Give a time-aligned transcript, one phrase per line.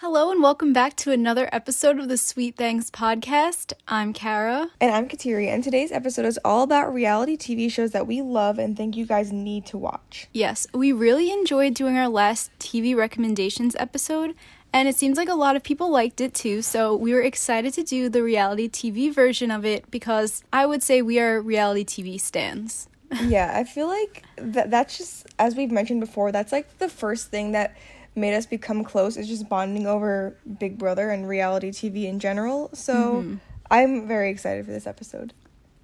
[0.00, 3.72] Hello and welcome back to another episode of the Sweet Thanks podcast.
[3.88, 4.68] I'm Kara.
[4.78, 8.58] And I'm Kateri, and today's episode is all about reality TV shows that we love
[8.58, 10.28] and think you guys need to watch.
[10.34, 14.34] Yes, we really enjoyed doing our last TV recommendations episode,
[14.70, 17.72] and it seems like a lot of people liked it too, so we were excited
[17.72, 21.86] to do the reality TV version of it because I would say we are reality
[21.86, 22.86] TV stans.
[23.24, 27.30] yeah, I feel like that that's just as we've mentioned before, that's like the first
[27.30, 27.74] thing that
[28.16, 32.70] made us become close is just bonding over Big Brother and reality TV in general.
[32.72, 33.36] So mm-hmm.
[33.70, 35.32] I'm very excited for this episode.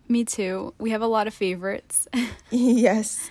[0.09, 0.75] Me too.
[0.79, 2.09] We have a lot of favorites.
[2.51, 3.31] yes.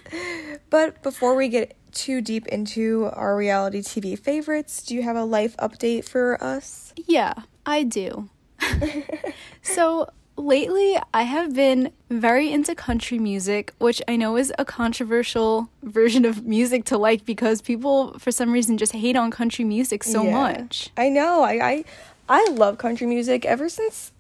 [0.70, 5.24] But before we get too deep into our reality TV favorites, do you have a
[5.24, 6.94] life update for us?
[7.08, 7.34] Yeah,
[7.66, 8.30] I do.
[9.62, 10.08] so,
[10.42, 16.26] lately I have been very into country music, which I know is a controversial version
[16.26, 20.24] of music to like because people for some reason just hate on country music so
[20.24, 20.32] yeah.
[20.32, 20.90] much.
[20.98, 21.44] I know.
[21.44, 21.86] I, I
[22.28, 24.12] I love country music ever since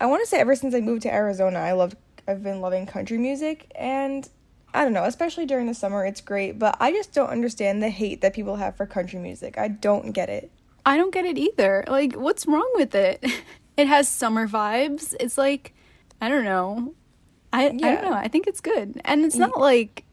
[0.00, 1.58] I want to say ever since I moved to Arizona.
[1.58, 1.96] I love
[2.28, 4.28] I've been loving country music and
[4.72, 7.90] I don't know, especially during the summer it's great, but I just don't understand the
[7.90, 9.58] hate that people have for country music.
[9.58, 10.50] I don't get it.
[10.84, 11.84] I don't get it either.
[11.88, 13.24] Like what's wrong with it?
[13.76, 15.14] It has summer vibes.
[15.20, 15.74] It's like
[16.20, 16.94] I don't know.
[17.52, 17.86] I yeah.
[17.86, 18.12] I don't know.
[18.12, 19.00] I think it's good.
[19.04, 19.60] And it's not mm.
[19.60, 20.04] like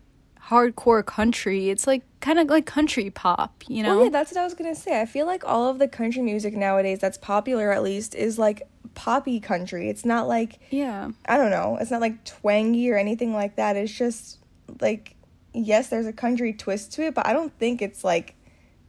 [0.47, 1.69] hardcore country.
[1.69, 3.95] It's like kind of like country pop, you know?
[3.95, 4.99] Well, yeah, that's what I was going to say.
[4.99, 8.63] I feel like all of the country music nowadays that's popular at least is like
[8.93, 9.89] poppy country.
[9.89, 11.11] It's not like Yeah.
[11.25, 11.77] I don't know.
[11.79, 13.75] It's not like twangy or anything like that.
[13.75, 14.39] It's just
[14.81, 15.15] like
[15.53, 18.35] yes, there's a country twist to it, but I don't think it's like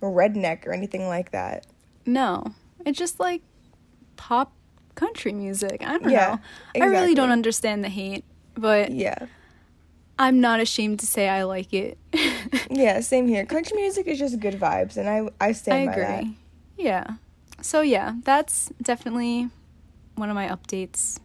[0.01, 1.67] redneck or anything like that.
[2.07, 2.45] No.
[2.85, 3.43] It's just like
[4.17, 4.53] pop
[4.95, 5.83] country music.
[5.83, 6.41] I don't yeah, know.
[6.75, 6.83] Exactly.
[6.83, 9.27] I really don't understand the hate, but yeah.
[10.19, 11.99] I'm not ashamed to say I like it.
[12.71, 13.45] yeah, same here.
[13.47, 16.05] Country music is just good vibes and I I stand I agree.
[16.05, 16.25] That.
[16.77, 17.05] Yeah.
[17.61, 19.51] So yeah, that's definitely
[20.15, 21.19] one of my updates.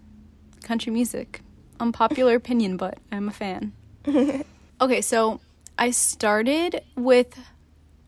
[0.63, 1.41] Country music.
[1.79, 3.73] Unpopular opinion, but I'm a fan.
[4.81, 5.39] okay, so
[5.77, 7.39] I started with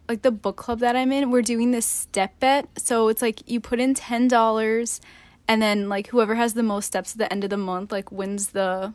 [0.10, 1.30] like the book club that I'm in.
[1.32, 2.68] We're doing this step bet.
[2.78, 5.00] So it's like you put in $10
[5.48, 8.12] and then like whoever has the most steps at the end of the month like
[8.12, 8.94] wins the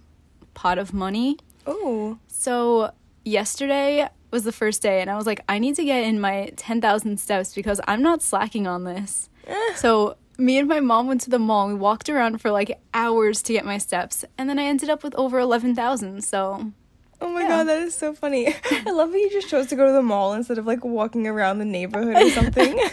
[0.55, 1.37] pot of money.
[1.67, 2.19] Oh.
[2.29, 2.93] So
[3.25, 6.53] yesterday was the first day and I was like I need to get in my
[6.57, 9.29] 10,000 steps because I'm not slacking on this.
[9.47, 9.75] Eh.
[9.75, 11.69] so me and my mom went to the mall.
[11.69, 15.03] We walked around for like hours to get my steps and then I ended up
[15.05, 16.23] with over 11,000.
[16.23, 16.73] So
[17.19, 17.49] Oh my yeah.
[17.49, 18.55] god, that is so funny.
[18.71, 21.27] I love that you just chose to go to the mall instead of like walking
[21.27, 22.79] around the neighborhood or something.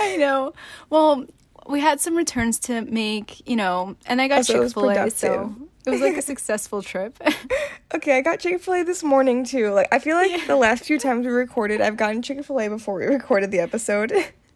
[0.00, 0.52] I know.
[0.90, 1.26] Well,
[1.66, 5.54] we had some returns to make, you know, and I got Chick Fil A, so
[5.86, 7.18] it was like a successful trip.
[7.94, 9.70] okay, I got Chick Fil A this morning too.
[9.70, 10.46] Like I feel like yeah.
[10.46, 13.60] the last few times we recorded, I've gotten Chick Fil A before we recorded the
[13.60, 14.12] episode.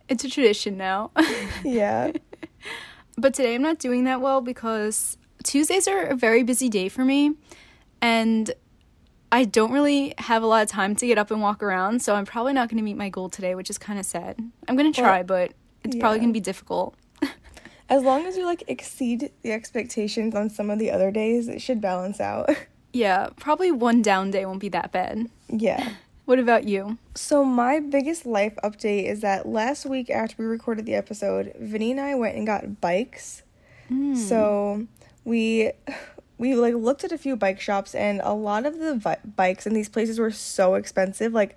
[0.09, 1.11] It's a tradition now.
[1.65, 2.13] yeah.
[3.17, 7.05] but today I'm not doing that well because Tuesdays are a very busy day for
[7.05, 7.35] me,
[8.01, 8.53] and
[9.33, 12.15] I don't really have a lot of time to get up and walk around, so
[12.15, 14.39] I'm probably not going to meet my goal today, which is kind of sad.
[14.69, 15.53] I'm going to try, well, but
[15.87, 16.01] it's yeah.
[16.01, 16.95] probably going to be difficult.
[17.89, 21.61] as long as you like exceed the expectations on some of the other days, it
[21.61, 22.51] should balance out.
[22.93, 25.29] yeah, probably one down day won't be that bad.
[25.49, 25.93] Yeah.
[26.27, 26.99] What about you?
[27.15, 31.93] So my biggest life update is that last week after we recorded the episode, Vinny
[31.93, 33.45] and I went and got bikes.
[33.89, 34.17] Mm.
[34.17, 34.89] So
[35.25, 35.71] we
[36.39, 39.67] we like looked at a few bike shops and a lot of the vi- bikes
[39.67, 41.57] in these places were so expensive like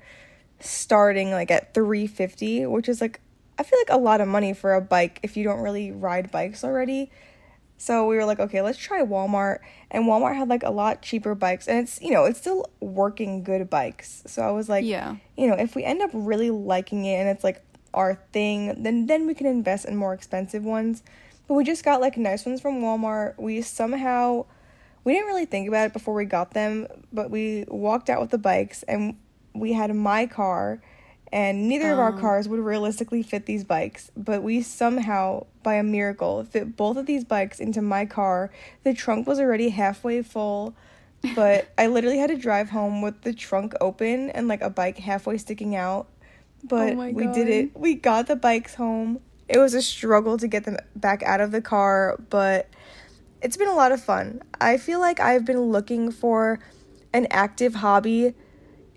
[0.61, 3.19] starting like at 350 which is like
[3.59, 6.31] I feel like a lot of money for a bike if you don't really ride
[6.31, 7.12] bikes already.
[7.78, 9.59] So we were like, okay, let's try Walmart.
[9.92, 13.44] And Walmart had like a lot cheaper bikes and it's, you know, it's still working
[13.44, 14.24] good bikes.
[14.28, 15.18] So I was like, yeah.
[15.38, 17.62] you know, if we end up really liking it and it's like
[17.94, 21.03] our thing, then then we can invest in more expensive ones.
[21.47, 23.38] But we just got like nice ones from Walmart.
[23.38, 24.46] We somehow
[25.03, 28.29] we didn't really think about it before we got them, but we walked out with
[28.29, 29.17] the bikes and
[29.53, 30.82] we had my car
[31.31, 32.20] and neither of our oh.
[32.20, 37.05] cars would realistically fit these bikes, but we somehow, by a miracle, fit both of
[37.05, 38.49] these bikes into my car.
[38.84, 40.76] The trunk was already halfway full,
[41.35, 44.97] but I literally had to drive home with the trunk open and like a bike
[44.97, 46.08] halfway sticking out.
[46.64, 47.78] But oh we did it.
[47.78, 49.20] We got the bikes home.
[49.47, 52.70] It was a struggle to get them back out of the car, but
[53.41, 54.41] it's been a lot of fun.
[54.59, 56.59] I feel like I've been looking for
[57.14, 58.35] an active hobby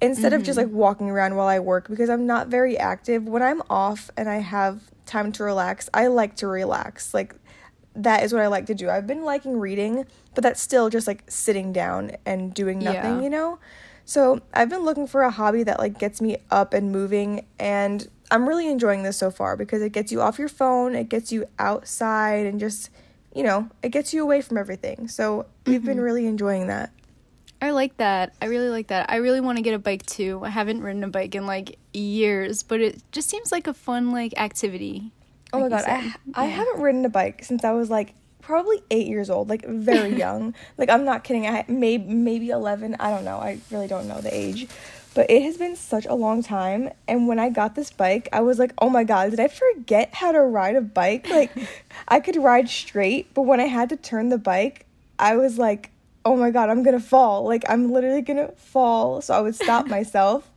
[0.03, 0.41] instead mm-hmm.
[0.41, 0.69] of just mm-hmm.
[0.69, 3.25] like walking around while I work because I'm not very active.
[3.25, 7.15] When I'm off and I have time to relax, I like to relax.
[7.15, 7.35] Like
[7.95, 8.91] that is what I like to do.
[8.91, 10.05] I've been liking reading,
[10.35, 13.23] but that's still just like sitting down and doing nothing, yeah.
[13.23, 13.59] you know?
[14.05, 18.09] So, I've been looking for a hobby that like gets me up and moving and
[18.33, 21.31] I'm really enjoying this so far because it gets you off your phone, it gets
[21.31, 22.89] you outside, and just,
[23.35, 25.07] you know, it gets you away from everything.
[25.07, 25.87] So we've mm-hmm.
[25.87, 26.91] been really enjoying that.
[27.63, 28.35] I like that.
[28.43, 29.09] I really like that.
[29.09, 30.41] I really want to get a bike too.
[30.43, 34.11] I haven't ridden a bike in like years, but it just seems like a fun
[34.11, 35.13] like activity.
[35.53, 36.13] Oh my god, I yeah.
[36.35, 40.17] I haven't ridden a bike since I was like probably 8 years old, like very
[40.19, 40.55] young.
[40.77, 41.47] like I'm not kidding.
[41.47, 43.37] I maybe maybe 11, I don't know.
[43.39, 44.67] I really don't know the age.
[45.15, 48.41] But it has been such a long time and when I got this bike, I
[48.41, 51.53] was like, "Oh my god, did I forget how to ride a bike?" Like
[52.09, 54.85] I could ride straight, but when I had to turn the bike,
[55.17, 55.92] I was like
[56.25, 57.45] oh my god, I'm gonna fall.
[57.45, 59.21] Like, I'm literally gonna fall.
[59.21, 60.51] So I would stop myself.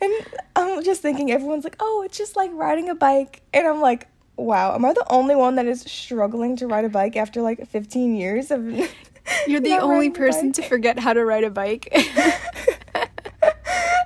[0.00, 0.12] And
[0.54, 3.42] I'm just thinking, everyone's like, oh, it's just like riding a bike.
[3.54, 6.90] And I'm like, wow, am I the only one that is struggling to ride a
[6.90, 8.66] bike after like 15 years of.
[9.46, 11.88] You're the only person to forget how to ride a bike.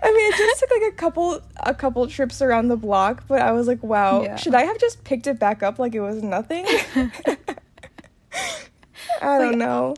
[0.02, 3.42] I mean, it just took like a couple a couple trips around the block, but
[3.42, 4.36] I was like, wow, yeah.
[4.36, 6.64] should I have just picked it back up like it was nothing?
[9.20, 9.94] I don't like, know.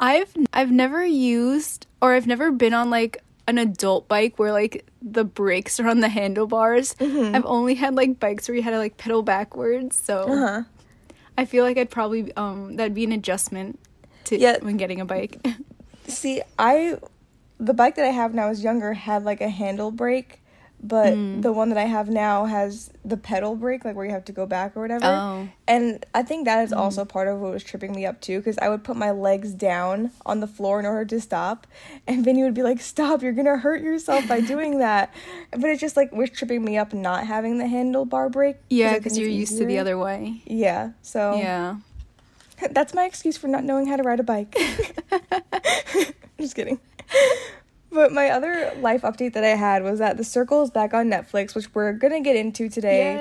[0.00, 4.86] I've I've never used or I've never been on like an adult bike where like
[5.02, 6.94] the brakes are on the handlebars.
[6.94, 7.34] Mm-hmm.
[7.34, 9.96] I've only had like bikes where you had to like pedal backwards.
[9.96, 10.62] So uh-huh.
[11.36, 13.78] I feel like I'd probably um that'd be an adjustment
[14.24, 14.56] to yeah.
[14.60, 15.46] when getting a bike.
[16.08, 16.98] See, I
[17.58, 20.40] the bike that I have now is younger had like a handle brake
[20.82, 21.42] but mm.
[21.42, 24.32] the one that I have now has the pedal brake, like where you have to
[24.32, 25.06] go back or whatever.
[25.06, 25.48] Oh.
[25.68, 26.76] And I think that is mm.
[26.76, 29.52] also part of what was tripping me up too, because I would put my legs
[29.52, 31.66] down on the floor in order to stop,
[32.06, 33.22] and Vinny would be like, "Stop!
[33.22, 35.12] You're gonna hurt yourself by doing that."
[35.50, 38.56] but it's just like was tripping me up not having the handlebar brake.
[38.68, 40.42] Yeah, because you're used to the other way.
[40.46, 40.90] Yeah.
[41.02, 41.36] So.
[41.36, 41.76] Yeah.
[42.70, 44.54] That's my excuse for not knowing how to ride a bike.
[46.40, 46.78] just kidding.
[47.92, 51.10] But my other life update that I had was that The Circle is back on
[51.10, 53.14] Netflix, which we're gonna get into today.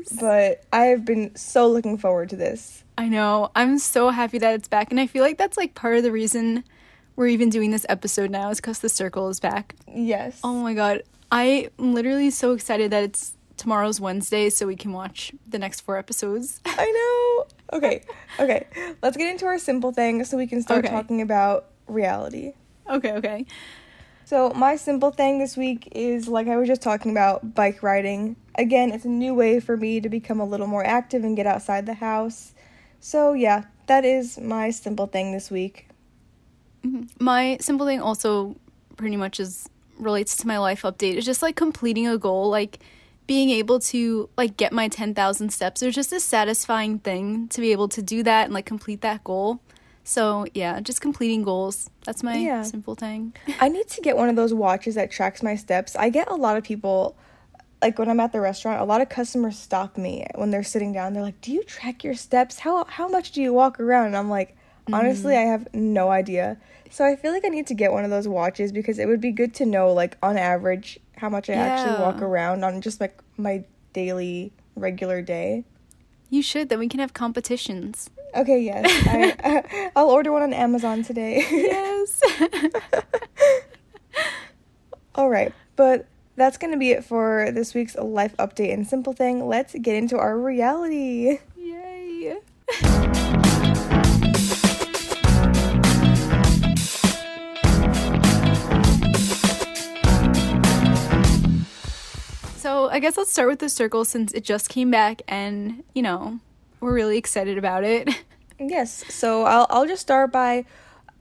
[0.00, 0.16] Yes.
[0.20, 2.84] But I've been so looking forward to this.
[2.96, 3.50] I know.
[3.54, 6.12] I'm so happy that it's back, and I feel like that's like part of the
[6.12, 6.64] reason
[7.14, 9.74] we're even doing this episode now is because The Circle is back.
[9.92, 10.40] Yes.
[10.42, 11.02] Oh my god.
[11.30, 15.98] I'm literally so excited that it's tomorrow's Wednesday so we can watch the next four
[15.98, 16.60] episodes.
[16.66, 17.76] I know.
[17.76, 18.02] Okay.
[18.40, 18.66] Okay.
[19.02, 20.94] Let's get into our simple thing so we can start okay.
[20.94, 22.54] talking about reality.
[22.88, 23.46] Okay, okay.
[24.28, 28.36] So, my simple thing this week is like I was just talking about bike riding.
[28.56, 31.46] Again, it's a new way for me to become a little more active and get
[31.46, 32.52] outside the house.
[33.00, 35.88] So, yeah, that is my simple thing this week.
[36.84, 37.24] Mm-hmm.
[37.24, 38.56] My simple thing also
[38.98, 39.66] pretty much is
[39.98, 41.14] relates to my life update.
[41.14, 42.80] It's just like completing a goal, like
[43.26, 45.80] being able to like get my 10,000 steps.
[45.80, 49.24] There's just a satisfying thing to be able to do that and like complete that
[49.24, 49.62] goal.
[50.08, 51.90] So yeah, just completing goals.
[52.06, 52.62] That's my yeah.
[52.62, 53.34] simple thing.
[53.60, 55.94] I need to get one of those watches that tracks my steps.
[55.96, 57.14] I get a lot of people
[57.82, 60.94] like when I'm at the restaurant, a lot of customers stop me when they're sitting
[60.94, 61.12] down.
[61.12, 62.60] They're like, "Do you track your steps?
[62.60, 64.56] How how much do you walk around?" And I'm like,
[64.90, 65.42] honestly, mm.
[65.42, 66.56] I have no idea.
[66.88, 69.20] So I feel like I need to get one of those watches because it would
[69.20, 71.66] be good to know like on average how much I yeah.
[71.66, 73.62] actually walk around on just like my
[73.92, 75.66] daily regular day.
[76.30, 76.70] You should.
[76.70, 78.08] Then we can have competitions.
[78.34, 78.84] Okay, yes.
[79.06, 81.44] I, I'll order one on Amazon today.
[81.50, 82.20] yes.
[85.14, 89.12] All right, but that's going to be it for this week's life update and simple
[89.12, 89.46] thing.
[89.46, 91.38] Let's get into our reality.
[91.56, 92.38] Yay.
[102.56, 106.02] So, I guess let's start with the circle since it just came back and, you
[106.02, 106.38] know,
[106.80, 108.08] we're really excited about it.
[108.58, 109.04] Yes.
[109.08, 110.64] So I'll I'll just start by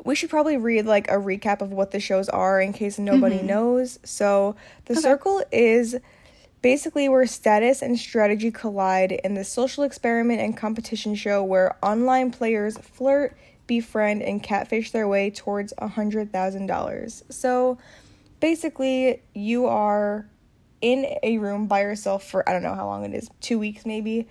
[0.04, 3.38] we should probably read like a recap of what the shows are in case nobody
[3.38, 3.48] mm-hmm.
[3.48, 4.00] knows.
[4.04, 5.02] So the okay.
[5.02, 5.98] circle is
[6.62, 12.32] basically where status and strategy collide in the social experiment and competition show where online
[12.32, 17.24] players flirt, befriend, and catfish their way towards a hundred thousand dollars.
[17.30, 17.78] So
[18.40, 20.28] basically you are
[20.82, 23.86] in a room by yourself for I don't know how long it is, two weeks
[23.86, 24.28] maybe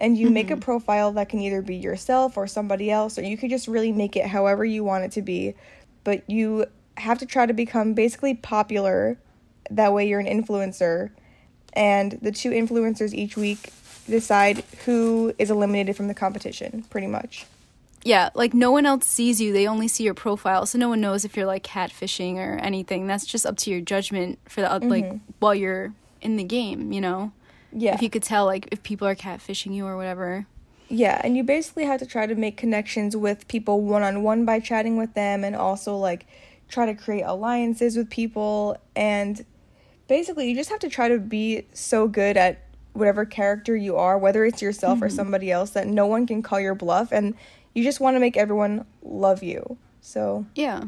[0.00, 0.34] and you mm-hmm.
[0.34, 0.62] make a mm-hmm.
[0.62, 4.16] profile that can either be yourself or somebody else or you could just really make
[4.16, 5.54] it however you want it to be.
[6.02, 6.66] But you
[6.96, 9.18] have to try to become basically popular.
[9.70, 11.10] That way you're an influencer.
[11.74, 13.72] And the two influencers each week
[14.08, 17.46] decide who is eliminated from the competition pretty much.
[18.02, 19.52] Yeah like no one else sees you.
[19.52, 20.64] They only see your profile.
[20.64, 23.06] So no one knows if you're like catfishing or anything.
[23.06, 24.88] That's just up to your judgment for the mm-hmm.
[24.88, 25.92] like while you're
[26.22, 27.32] in the game you know
[27.72, 27.94] yeah.
[27.94, 30.46] If you could tell, like, if people are catfishing you or whatever.
[30.88, 34.44] Yeah, and you basically have to try to make connections with people one on one
[34.44, 36.26] by chatting with them and also, like,
[36.68, 38.76] try to create alliances with people.
[38.96, 39.44] And
[40.08, 42.62] basically, you just have to try to be so good at
[42.92, 45.04] whatever character you are, whether it's yourself Mm-hmm.
[45.04, 47.34] or somebody else, that no one can call your bluff and
[47.72, 49.76] you just want to make everyone love you.
[50.00, 50.82] So, Yeah.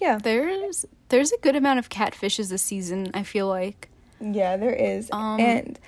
[0.00, 0.18] yeah.
[0.18, 3.88] There's there's a good amount of catfishes this season, I feel like.
[4.20, 5.10] Yeah, there is.
[5.12, 5.78] Um, and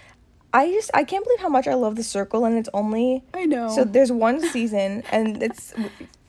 [0.52, 3.44] I just I can't believe how much I love the circle and it's only I
[3.44, 3.68] know.
[3.68, 5.74] So there's one season, and it's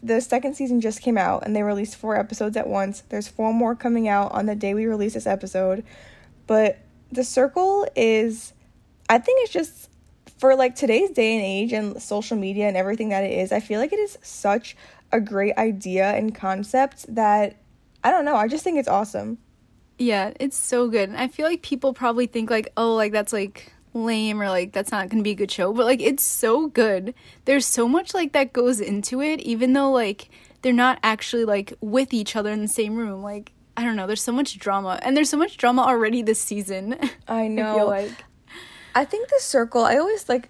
[0.03, 3.03] the second season just came out, and they released four episodes at once.
[3.09, 5.83] There's four more coming out on the day we release this episode,
[6.47, 6.79] but
[7.11, 8.53] the circle is,
[9.09, 9.89] I think it's just
[10.37, 13.51] for like today's day and age and social media and everything that it is.
[13.51, 14.77] I feel like it is such
[15.11, 17.57] a great idea and concept that
[18.03, 18.35] I don't know.
[18.35, 19.37] I just think it's awesome.
[19.99, 21.09] Yeah, it's so good.
[21.09, 24.71] And I feel like people probably think like, oh, like that's like lame or like
[24.71, 25.73] that's not gonna be a good show.
[25.73, 27.13] But like it's so good.
[27.45, 30.29] There's so much like that goes into it, even though like
[30.61, 33.21] they're not actually like with each other in the same room.
[33.21, 34.99] Like I don't know, there's so much drama.
[35.01, 36.97] And there's so much drama already this season.
[37.27, 37.75] I I know.
[37.75, 38.11] feel like.
[38.95, 40.49] I think the circle, I always like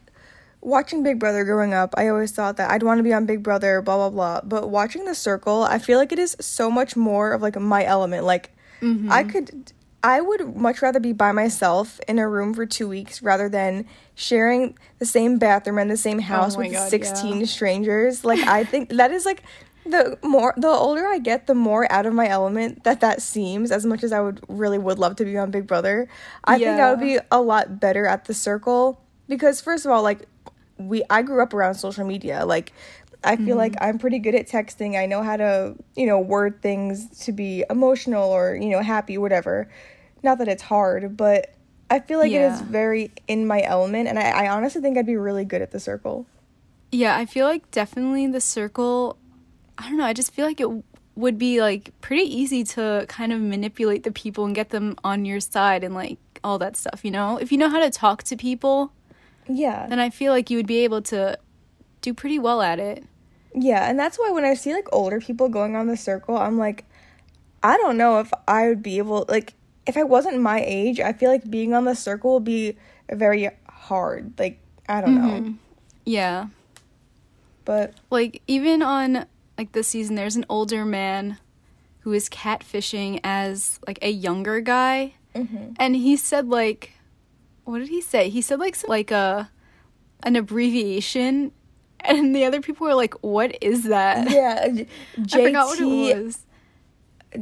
[0.62, 1.94] watching Big Brother growing up.
[1.98, 4.42] I always thought that I'd want to be on Big Brother, blah, blah, blah.
[4.44, 7.84] But watching the circle, I feel like it is so much more of like my
[7.84, 8.26] element.
[8.26, 9.12] Like, Mm-hmm.
[9.12, 13.22] I could, I would much rather be by myself in a room for two weeks
[13.22, 17.40] rather than sharing the same bathroom and the same oh house my with God, 16
[17.40, 17.46] yeah.
[17.46, 18.24] strangers.
[18.30, 19.44] Like, I think that is like,
[19.86, 23.72] the more the older I get, the more out of my element that that seems.
[23.72, 26.08] As much as I would really would love to be on Big Brother,
[26.44, 30.04] I think I would be a lot better at the circle because first of all,
[30.04, 30.28] like
[30.78, 32.46] we I grew up around social media.
[32.46, 32.74] Like
[33.24, 33.84] I feel like Mm-hmm.
[33.84, 34.98] I'm pretty good at texting.
[34.98, 39.18] I know how to, you know, word things to be emotional or, you know, happy,
[39.18, 39.70] whatever.
[40.24, 41.54] Not that it's hard, but
[41.90, 45.06] I feel like it is very in my element and I, I honestly think I'd
[45.06, 46.28] be really good at the circle.
[46.92, 49.18] Yeah, I feel like definitely the circle.
[49.78, 50.06] I don't know.
[50.06, 50.70] I just feel like it
[51.16, 55.26] would be like pretty easy to kind of manipulate the people and get them on
[55.26, 57.02] your side and like all that stuff.
[57.04, 58.94] You know, if you know how to talk to people,
[59.48, 59.88] Yeah.
[59.88, 61.38] then I feel like you would be able to
[62.02, 63.04] do pretty well at it.
[63.54, 66.58] Yeah, and that's why when I see like older people going on the circle, I'm
[66.58, 66.86] like,
[67.64, 69.54] I don't know if I would be able like
[69.86, 72.78] if I wasn't my age, I feel like being on the circle would be
[73.12, 74.34] very hard.
[74.38, 75.52] Like I don't know, mm-hmm.
[76.06, 76.48] Yeah,
[77.66, 79.26] but like even on
[79.58, 81.38] like this season, there's an older man
[82.02, 85.74] who is catfishing as like a younger guy, mm-hmm.
[85.78, 86.94] and he said like,
[87.66, 88.30] what did he say?
[88.30, 89.50] He said like some, like a
[90.24, 91.52] an abbreviation,
[92.06, 94.68] and the other people were like, "What is that?" yeah,
[95.22, 96.40] J- I forgot what JT it was.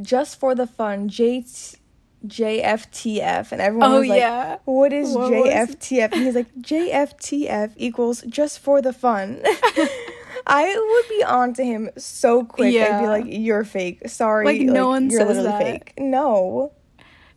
[0.02, 1.44] just for the fun, J
[2.26, 4.58] JFTF, and everyone Oh, was like, yeah.
[4.64, 9.40] "What is What JFTF?" And he's like, "JFTF equals just for the fun."
[10.46, 12.74] I would be on to him so quick.
[12.74, 14.08] I'd be like, "You're fake.
[14.08, 15.62] Sorry, Like, no one you're says literally that.
[15.62, 16.72] fake." No.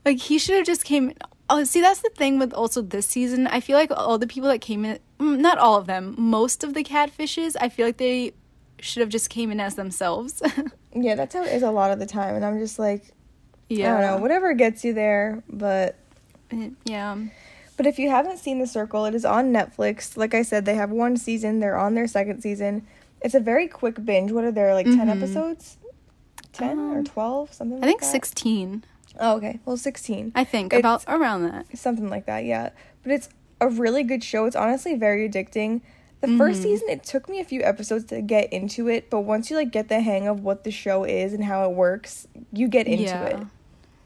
[0.06, 1.14] Like he should have just came.
[1.54, 3.46] Oh, see, that's the thing with also this season.
[3.48, 6.64] I feel like all the people that came in, mm, not all of them, most
[6.64, 8.34] of the catfishes, I feel like they
[8.80, 10.42] should have just came in as themselves.
[10.94, 13.04] Yeah, that's how it is a lot of the time, and I'm just like,
[13.70, 15.42] yeah, I don't know, whatever gets you there.
[15.48, 15.96] But
[16.84, 17.16] yeah,
[17.78, 20.18] but if you haven't seen The Circle, it is on Netflix.
[20.18, 21.62] Like I said, they have one season.
[21.62, 22.86] They're on their second season.
[23.22, 24.34] It's a very quick binge.
[24.34, 25.78] What are there like 10 episodes?
[26.52, 27.82] Ten or Um, twelve, something.
[27.82, 28.12] I think that?
[28.12, 28.84] sixteen.
[29.22, 29.60] Oh, okay.
[29.66, 30.32] Well, sixteen.
[30.36, 31.78] I think It's- about around that.
[31.78, 32.70] something like that yeah
[33.04, 33.30] but it's
[33.62, 35.82] a really good show it's honestly very addicting
[36.22, 36.64] the first Mm-hmm.
[36.64, 39.72] season it took me a few episodes to get into it but once you like
[39.72, 43.04] get the hang of what the show is and how it works you get into
[43.06, 43.48] yeah, it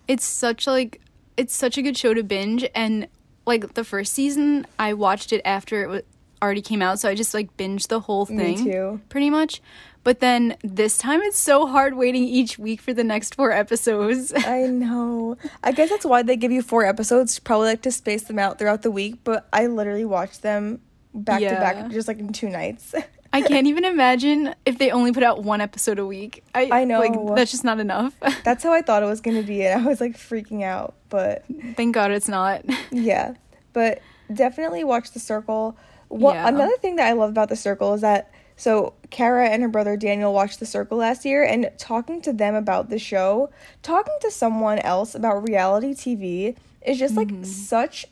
[0.08, 1.02] it's such like
[1.38, 3.08] it's such a good show to binge, and
[3.46, 6.00] like the first season, I watched it after it wa
[6.42, 8.64] already came out, so I just like binged the whole Me thing.
[8.64, 9.02] too.
[9.10, 9.62] pretty much.
[10.06, 14.32] But then this time it's so hard waiting each week for the next four episodes.
[14.46, 18.24] i know i guess that's why they give you four episodes probably like to space
[18.24, 20.80] them out throughout the week but i literally watched them
[21.14, 22.94] back to back just like in two nights
[23.34, 26.42] I can't even imagine if they only put out one episode a week.
[26.56, 27.00] I I know.
[27.02, 28.14] Like that's just not enough.
[28.46, 31.44] that's how i thought it was gonna be and i was like freaking out but
[31.76, 32.64] Thank God it's not.
[32.92, 33.34] Yeah,
[33.74, 34.02] but
[34.34, 35.76] definitely watch The Circle.
[36.08, 36.48] What Yeah.
[36.48, 39.98] another thing that I love about The Circle is that so Kara and her brother
[39.98, 43.50] Daniel watched The Circle last year, and talking to them about the show,
[43.84, 47.44] talking to someone else about reality TV is just like mm-hmm.
[47.44, 48.06] such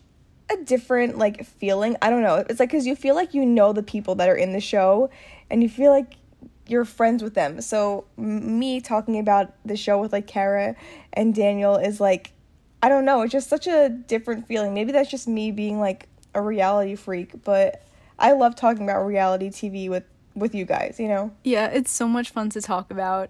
[0.52, 1.96] a different like feeling.
[2.02, 2.46] I don't know.
[2.50, 5.10] It's like because you feel like you know the people that are in the show,
[5.50, 6.18] and you feel like
[6.68, 7.62] you're friends with them.
[7.62, 10.76] So m- me talking about the show with like Kara
[11.14, 12.34] and Daniel is like
[12.82, 14.74] I don't know, it's just such a different feeling.
[14.74, 17.82] Maybe that's just me being like a reality freak, but
[18.20, 20.04] I love talking about reality TV with
[20.36, 21.32] with you guys, you know?
[21.44, 23.30] yeah, it's so much fun to talk about.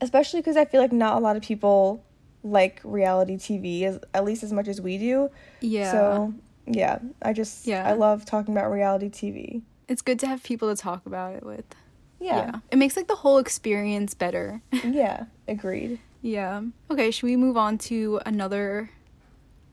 [0.00, 2.02] Especially cuz I feel like not a lot of people
[2.42, 5.30] like reality TV as at least as much as we do.
[5.60, 5.90] Yeah.
[5.92, 6.34] So
[6.66, 7.86] yeah, I just Yeah.
[7.88, 9.62] I love talking about reality TV.
[9.88, 11.64] It's good to have people to talk about it with.
[12.20, 12.60] Yeah.
[12.70, 14.62] It makes like the whole experience better.
[14.84, 16.00] Yeah, agreed.
[16.22, 16.62] yeah.
[16.90, 18.90] Okay, should we move on to another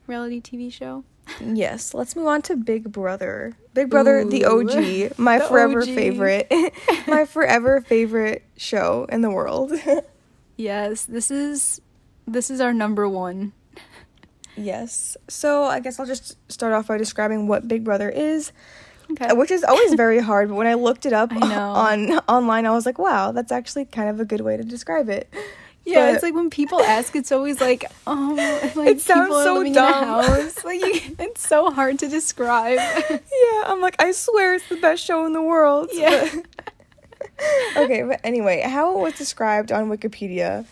[0.06, 1.04] reality TV show?
[1.40, 3.56] Yes, let's move on to Big Brother.
[3.74, 5.86] Big Brother, the OG, my The forever OG.
[5.86, 6.52] favorite,
[7.06, 9.72] my forever favorite show in the world.
[10.56, 11.80] Yes, this is
[12.26, 13.52] this is our number one.
[14.54, 15.16] yes.
[15.28, 18.52] So I guess I'll just start off by describing what Big Brother is,
[19.10, 19.26] Okay.
[19.26, 20.50] Uh, which is always very hard.
[20.50, 24.08] But when I looked it up on online, I was like, wow, that's actually kind
[24.10, 25.32] of a good way to describe it.
[25.84, 28.36] Yeah, But- it's like when people ask, it's always like, um,
[28.76, 29.68] like It sounds people are so dumb.
[29.68, 30.64] in a house.
[30.64, 32.78] Like, you, it's so hard to describe.
[33.10, 35.88] yeah, I'm like, I swear it's the best show in the world.
[35.92, 36.28] Yeah.
[37.76, 40.64] okay, but anyway, how it was described on Wikipedia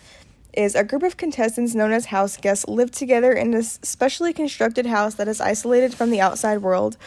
[0.53, 4.85] is a group of contestants known as house guests live together in a specially constructed
[4.85, 6.97] house that is isolated from the outside world.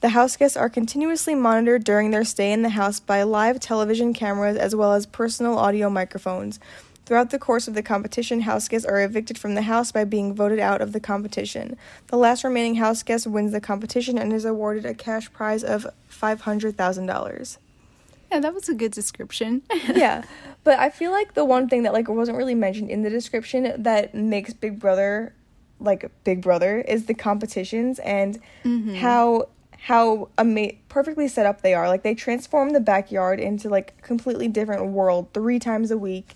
[0.00, 4.12] The house guests are continuously monitored during their stay in the house by live television
[4.12, 6.60] cameras as well as personal audio microphones.
[7.06, 10.34] Throughout the course of the competition, house guests are evicted from the house by being
[10.34, 11.76] voted out of the competition.
[12.06, 15.86] The last remaining house guest wins the competition and is awarded a cash prize of
[16.10, 17.58] $500,000.
[18.32, 19.62] yeah, that was a good description.
[19.94, 20.22] yeah
[20.64, 23.74] but i feel like the one thing that like wasn't really mentioned in the description
[23.82, 25.34] that makes big brother
[25.78, 28.94] like big brother is the competitions and Mm-hmm.
[28.94, 34.00] how how ama- perfectly set up they are like they transform the backyard into like
[34.00, 36.34] completely different world three times a week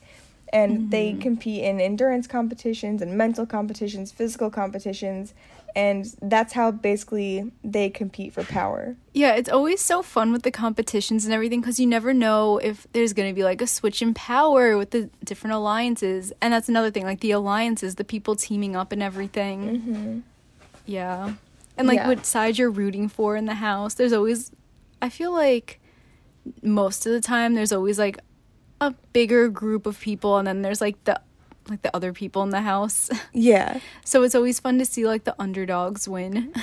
[0.53, 1.21] and they Mm-hmm.
[1.21, 5.35] compete in endurance competitions and mental competitions physical competitions
[5.77, 10.51] and that's how basically they compete for power Yeah, it's always so fun with the
[10.51, 14.01] competitions and everything because you never know if there's going to be like a switch
[14.01, 16.33] in power with the different alliances.
[16.41, 19.59] And that's another thing, like the alliances, the people teaming up and everything.
[19.69, 20.21] mm-hmm.
[20.87, 21.35] Yeah.
[21.77, 22.09] And like Yeah.
[22.09, 23.95] what side you're rooting for in the house.
[23.95, 24.51] There's always,
[25.03, 25.81] I feel like
[26.63, 28.19] most of the time there's always like
[28.81, 31.21] a bigger group of people and then there's like the
[31.69, 33.11] like the other people in the house.
[33.33, 36.53] yeah so it's always fun to see like the underdogs win.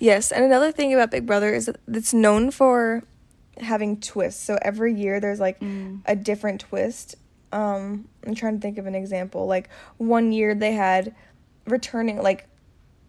[0.00, 3.02] Yes, and another thing about Big Brother is that it's known for
[3.60, 4.40] having twists.
[4.44, 6.02] So every year there's like Mm.
[6.06, 7.16] a different twist.
[7.50, 9.46] Um, I'm trying to think of an example.
[9.46, 11.16] Like one year they had
[11.66, 12.46] returning like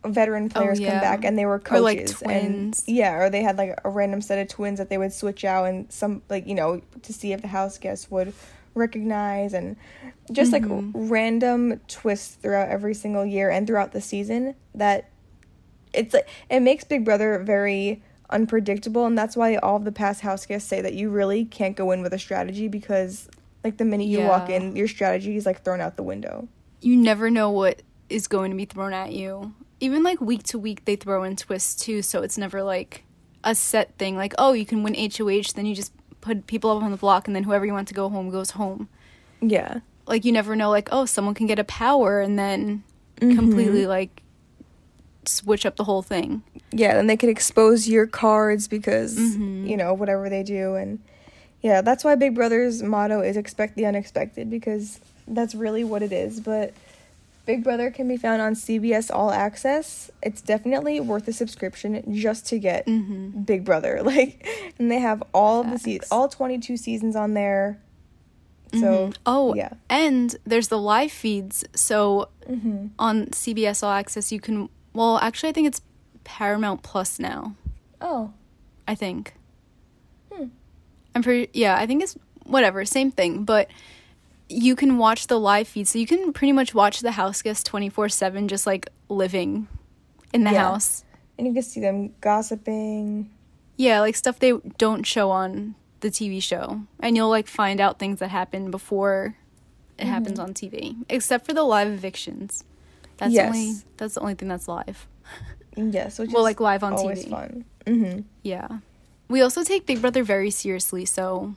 [0.05, 0.91] veteran players Oh, yeah.
[0.91, 2.83] come back and they were like, coaches twins.
[2.87, 5.43] and yeah, or they had like a random set of twins that they would switch
[5.43, 8.33] out and some like you know to see if the house guests would
[8.75, 9.75] recognize and
[10.31, 10.91] just like Mhm.
[10.93, 15.09] random twists throughout every single year and throughout the season that
[15.93, 20.21] it's like it makes Big Brother very unpredictable and that's why all of the past
[20.21, 23.27] house guests say that you really can't go in with a strategy because
[23.63, 26.47] like the minute you walk in your strategy is like thrown out the window.
[26.81, 29.53] you never know what is going to be thrown at you.
[29.79, 33.03] Even like week to week, they throw in twists too, so it's never like
[33.43, 34.15] a set thing.
[34.17, 37.27] Like, oh, you can win HOH, then you just put people up on the block,
[37.27, 38.89] and then whoever you want to go home goes home.
[39.41, 39.79] Yeah.
[40.05, 42.83] Like, you never know, like, oh, someone can get a power and then
[43.21, 43.35] Mhm.
[43.35, 44.21] completely like
[45.25, 46.41] switch up the whole thing.
[46.71, 49.67] Yeah, then they can expose your cards because Mhm.
[49.69, 50.99] you know whatever they do and
[51.61, 56.11] yeah, that's why Big Brother's motto is expect the unexpected because that's really what it
[56.13, 56.73] is, but
[57.49, 60.11] Big Brother can be found on CBS All Access.
[60.21, 63.41] It's definitely worth a subscription just to get Mm-hmm.
[63.41, 64.01] Big Brother.
[64.09, 67.81] Like, and they have all of the se- all 22 seasons on there.
[68.73, 69.15] So, Mhm.
[69.25, 69.71] oh, yeah.
[69.89, 71.65] and there's the live feeds.
[71.73, 74.69] So hmm on CBS All Access, you can.
[74.93, 75.81] Well, actually, I think it's
[76.23, 77.55] Paramount Plus now.
[77.99, 78.31] Oh,
[78.87, 79.33] I think.
[80.31, 80.49] Hmm.
[81.15, 83.69] I'm pretty yeah, I think it's whatever, same thing, but
[84.49, 85.87] you can watch the live feed.
[85.87, 89.67] So you can pretty much watch the house guests 24/7 just like living
[90.33, 90.63] in the Yeah.
[90.71, 91.03] house.
[91.37, 93.29] and you can see them gossiping.
[93.77, 96.81] Yeah, like stuff they don't show on the TV show.
[96.99, 99.35] And you'll like find out things that happen before
[99.97, 100.11] it Mm-hmm.
[100.11, 102.63] happens on TV, except for the live evictions.
[103.17, 103.47] That's Yes.
[103.47, 105.07] only that's the only thing that's live.
[105.77, 106.97] Yes, which Well, is like live on TV.
[106.99, 107.29] always TV.
[107.29, 107.65] fun.
[107.87, 108.67] hmm Yeah.
[109.29, 111.55] We also take Big Brother very seriously, so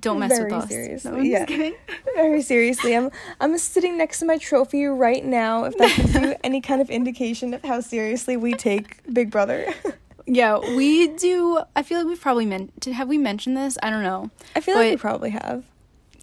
[0.00, 0.68] don't mess Very with us.
[0.68, 1.38] seriously, No, I'm yeah.
[1.38, 1.74] just kidding.
[2.14, 5.64] Very seriously, I'm I'm sitting next to my trophy right now.
[5.64, 9.72] If that gives you any kind of indication of how seriously we take Big Brother,
[10.26, 11.60] Yeah, we do.
[11.76, 12.84] I feel like we've probably meant.
[12.86, 13.76] Have we mentioned this?
[13.82, 14.30] I don't know.
[14.56, 15.64] I feel like we probably have.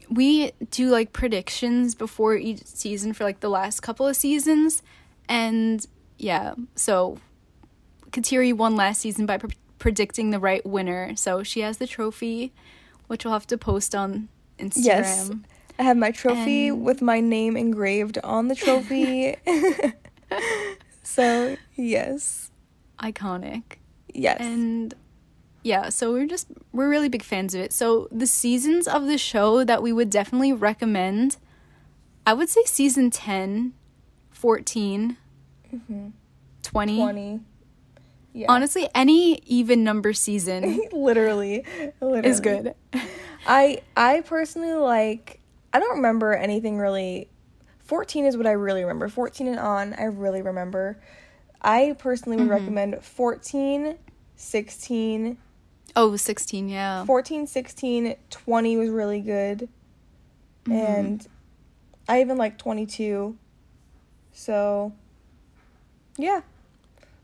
[0.10, 4.82] We do like predictions before each season for like the last couple of seasons,
[5.30, 5.86] and
[6.18, 6.56] yeah.
[6.76, 7.20] So
[8.10, 12.52] Kateri won last season by pre- predicting the right winner, so she has the trophy,
[13.12, 14.86] which we'll have to post on Instagram.
[14.86, 15.32] Yes.
[15.78, 19.36] I have my trophy And- with my name engraved on the trophy.
[21.04, 22.52] so yes,
[23.00, 23.64] iconic.
[24.14, 24.38] Yes.
[24.40, 24.94] And
[25.62, 27.74] yeah, so we're just we're really big fans of it.
[27.74, 31.36] So the seasons of the show that we would definitely recommend,
[32.26, 33.74] I would say season 10,
[34.30, 35.18] 14,
[35.76, 36.08] mm-hmm.
[36.64, 36.98] 20.
[36.98, 37.40] 20.
[38.34, 38.48] Yeah.
[38.50, 41.66] Honestly, any even number season literally,
[42.00, 42.76] literally is good.
[43.48, 45.40] I I personally like
[45.74, 47.30] I don't remember anything really
[47.84, 49.10] 14 is what I really remember.
[49.10, 50.98] 14 and on, I really remember.
[51.62, 52.54] I personally would mm-hmm.
[52.54, 53.98] recommend 14,
[54.36, 55.38] 16,
[55.96, 57.06] Oh, 16, yeah.
[57.06, 59.68] 14, 16, 20 was really good.
[60.66, 60.72] Mm-hmm.
[60.72, 61.28] And
[62.08, 63.38] I even like 22.
[64.32, 64.94] So,
[66.18, 66.42] yeah.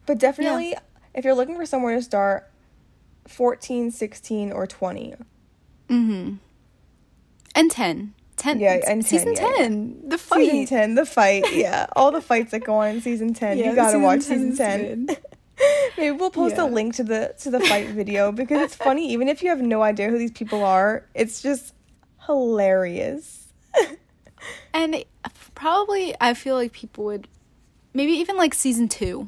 [0.06, 0.76] But definitely,
[1.18, 2.50] if you're looking for somewhere to start,
[3.28, 5.16] 14, 16, or 20.
[5.90, 6.36] Mm-hmm.
[7.56, 8.14] And 10.
[8.38, 8.60] 10.
[8.60, 10.10] Yeah, and 10, season yeah, 10.
[10.10, 10.52] The fight.
[10.52, 11.44] Season 10, the fight.
[11.52, 11.88] Yeah.
[11.96, 13.58] All the fights that go on in season 10.
[13.58, 15.18] Yeah, you gotta season watch 10 season 10.
[15.98, 16.66] Maybe we'll post Yeah.
[16.66, 19.60] a link to the to the fight video because it's funny even if you have
[19.60, 21.04] no idea who these people are.
[21.16, 21.74] It's just
[22.28, 23.48] hilarious.
[24.72, 25.04] And
[25.56, 27.28] probably, I feel like people would
[27.96, 29.28] maybe even like season 2.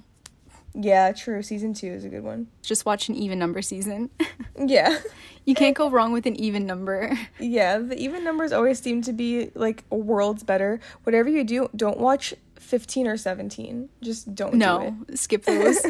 [0.74, 1.42] Yeah, true.
[1.42, 2.48] Season 2 is a good one.
[2.62, 4.10] Just watch an even number season.
[4.62, 5.00] Yeah.
[5.46, 7.18] you can't go wrong with an even number.
[7.40, 10.82] Yeah, the even numbers always seem to be like worlds better.
[11.04, 13.88] Whatever you do, don't watch 15 or 17.
[14.02, 15.82] Just don't No, skip those.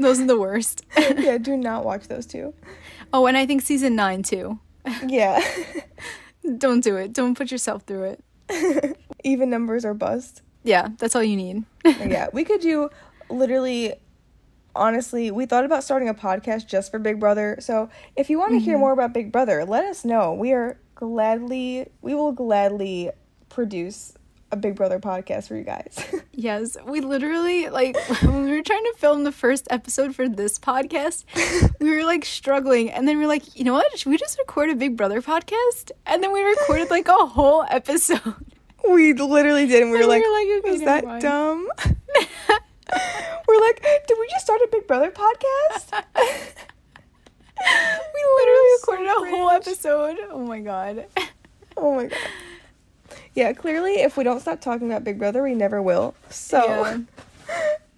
[0.00, 0.84] those are the worst.
[0.98, 2.52] yeah, do not watch those two.
[3.12, 4.58] Oh, and I think season 9 too.
[5.06, 5.40] Yeah.
[6.58, 7.12] Don't do it.
[7.12, 8.16] Don't put yourself through
[8.50, 8.96] it.
[9.22, 10.42] even numbers are bust.
[10.64, 11.64] Yeah, that's all you need.
[11.84, 12.90] yeah, we could do
[13.30, 13.94] literally
[14.74, 17.56] honestly, we thought about starting a podcast just for Big Brother.
[17.60, 18.80] So, if you want to hear mm-hmm.
[18.80, 20.32] more about Big Brother, let us know.
[20.32, 23.10] We are gladly we will gladly
[23.48, 24.12] produce
[24.52, 26.04] a Big Brother podcast for you guys.
[26.32, 30.58] Yes, we literally like when we were trying to film the first episode for this
[30.58, 31.24] podcast,
[31.80, 33.98] we were like struggling, and then we are like, you know what?
[33.98, 35.90] Should we just record a Big Brother podcast?
[36.06, 38.34] And then we recorded like a whole episode.
[38.88, 41.22] we literally did and we were And we like, were like, okay, is that mind."
[41.22, 41.68] dumb?
[43.48, 46.04] we're like, did we just start a Big Brother podcast?
[47.62, 50.16] We literally so recorded a whole episode.
[50.30, 51.04] Oh my god.
[51.76, 52.18] oh my god.
[53.34, 56.14] Yeah, clearly if we don't stop talking about Big Brother, we never will.
[56.30, 56.98] So Yeah.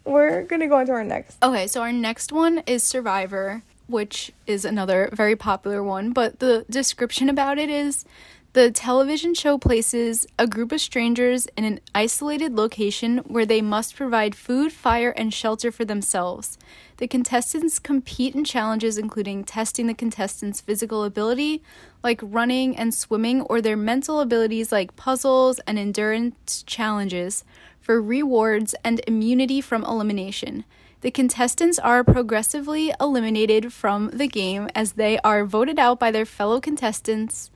[0.04, 4.32] we're gonna go on to our next Okay, so our next one is Survivor, which
[4.48, 8.04] is another very popular one, but the description about it is
[8.54, 13.96] the television show places a group of strangers in an isolated location where they must
[13.96, 16.58] provide food, fire, and shelter for themselves.
[16.98, 21.62] The contestants compete in challenges including testing the contestants' physical ability,
[22.02, 27.44] like running and swimming, or their mental abilities, like puzzles and endurance challenges,
[27.80, 30.64] for rewards and immunity from elimination.
[31.00, 36.26] The contestants are progressively eliminated from the game as they are voted out by their
[36.26, 37.50] fellow contestants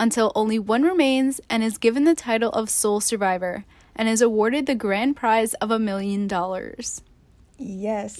[0.00, 4.66] until only one remains and is given the title of sole survivor and is awarded
[4.66, 7.02] the grand prize of a million dollars.
[7.58, 8.16] Yes.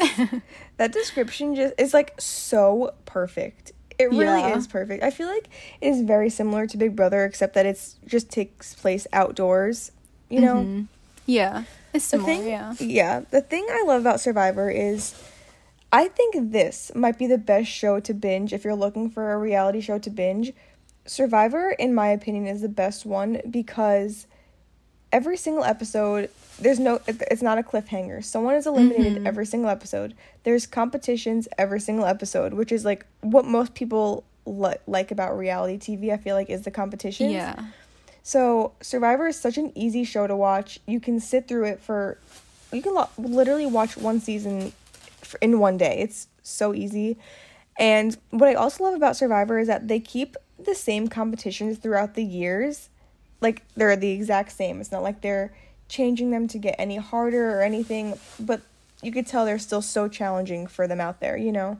[0.76, 3.72] that description just is like so perfect.
[3.98, 4.56] It really Yeah.
[4.56, 5.02] is perfect.
[5.02, 5.48] I feel like
[5.80, 9.92] it is very similar to Big Brother except that it's just takes place outdoors,
[10.28, 10.56] you know?
[10.56, 10.86] Mhm.
[11.26, 11.64] Yeah,
[11.94, 12.26] it's The similar.
[12.34, 12.74] thing yeah.
[12.78, 15.14] yeah, the thing I love about Survivor is
[15.92, 19.38] I think this might be the best show to binge if you're looking for a
[19.38, 20.52] reality show to binge.
[21.10, 24.28] Survivor in my opinion is the best one because
[25.10, 28.22] every single episode there's no it's not a cliffhanger.
[28.22, 29.26] Someone is eliminated mm-hmm.
[29.26, 30.14] every single episode.
[30.44, 35.78] There's competitions every single episode which is like what most people li- like about reality
[35.78, 37.32] tv i feel like is the competitions.
[37.32, 37.60] Yeah.
[38.22, 40.78] so survivor is such an easy show to watch.
[40.86, 42.18] You can sit through it for
[42.72, 44.72] you can lo- literally watch one season
[45.22, 45.98] f- in one day.
[45.98, 47.16] It's so easy.
[47.80, 52.14] And what i also love about survivor is that they keep the same competitions throughout
[52.14, 52.88] the years
[53.40, 54.80] like they're the exact same.
[54.82, 55.50] It's not like they're
[55.88, 58.60] changing them to get any harder or anything, but
[59.02, 61.78] you could tell they're still so challenging for them out there, you know?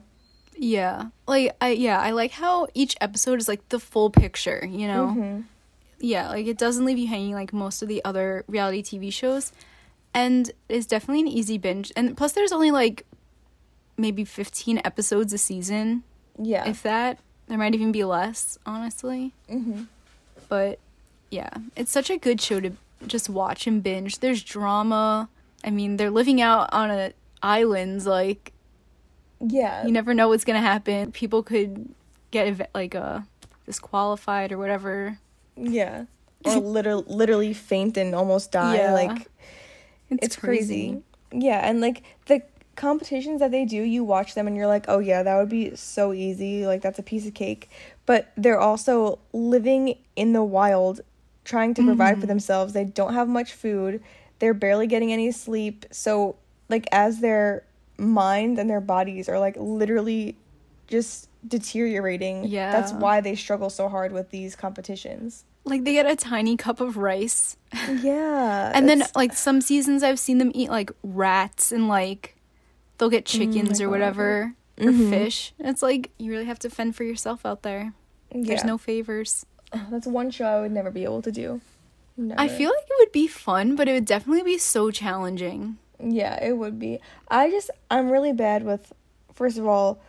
[0.57, 1.09] Yeah.
[1.27, 5.15] Like I yeah, I like how each episode is like the full picture, you know?
[5.15, 5.43] Mhm.
[5.99, 9.51] Yeah, like it doesn't leave you hanging like most of the other reality TV shows.
[10.15, 11.91] And it's definitely an easy binge.
[11.95, 13.05] And plus there's only like
[13.97, 16.03] maybe 15 episodes a season,
[16.39, 16.67] Yeah.
[16.67, 17.19] if that.
[17.51, 19.33] There might even be less, honestly.
[19.49, 19.83] hmm
[20.47, 20.79] But
[21.29, 22.71] yeah, it's such a good show to
[23.05, 24.19] just watch and binge.
[24.19, 25.27] There's drama.
[25.61, 27.11] I mean, they're living out on a
[27.43, 28.53] islands like
[29.41, 29.85] Yeah.
[29.85, 31.11] you never know what's gonna happen.
[31.11, 31.93] People could
[32.31, 33.19] get ev- like uh
[33.65, 35.19] disqualified or whatever.
[35.57, 36.05] yeah.
[36.45, 38.77] Or literally, literally faint and almost die.
[38.77, 38.93] Yeah.
[38.93, 39.27] Like,
[40.09, 41.03] it's, crazy.
[41.33, 42.41] Yeah, and like the
[42.75, 45.75] competitions that they do, you watch them and you're like, oh yeah, that would be
[45.75, 46.65] so easy.
[46.65, 47.69] Like that's a piece of cake.
[48.05, 51.01] But they're also living in the wild,
[51.43, 52.27] trying to provide for mm-hmm.
[52.27, 52.73] themselves.
[52.73, 54.01] They don't have much food.
[54.39, 55.85] They're barely getting any sleep.
[55.91, 56.37] So
[56.69, 57.63] like as their
[57.97, 60.37] mind and their bodies are like literally
[60.87, 62.45] just deteriorating.
[62.45, 62.71] Yeah.
[62.71, 65.45] That's why they struggle so hard with these competitions.
[65.63, 67.57] Like they get a tiny cup of rice.
[68.01, 68.71] Yeah.
[68.75, 72.35] And then like some seasons I've seen them eat like rats and like
[73.01, 75.09] they'll get chickens or whatever or Mhm.
[75.09, 75.53] fish.
[75.57, 77.93] It's like you really have to fend for yourself out there.
[78.31, 79.43] There's no favors.
[79.89, 81.61] That's one show I would never be able to do.
[82.15, 82.39] Never.
[82.39, 85.77] I feel like it would be fun, but it would definitely be so challenging.
[85.99, 86.99] Yeah, it would be.
[87.27, 88.93] I just I'm really bad with
[89.33, 89.99] first of all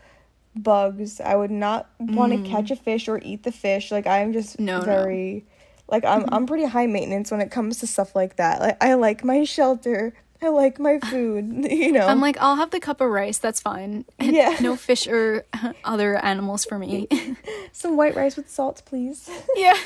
[0.54, 1.18] bugs.
[1.18, 3.90] I would not want to catch a fish or eat the fish.
[3.90, 4.64] Like I'm just Mm.
[4.64, 4.84] No, no.
[4.84, 5.46] very
[5.88, 8.60] like I'm I'm pretty high maintenance when it comes to stuff like that.
[8.60, 10.12] Like I like my shelter.
[10.42, 12.06] I like my food, you know.
[12.06, 14.04] I'm like, I'll have the cup of rice, that's fine.
[14.20, 14.56] Yeah.
[14.60, 15.44] no fish or
[15.84, 17.08] other animals for me.
[17.72, 19.30] some white rice with salt, please.
[19.56, 19.76] yeah,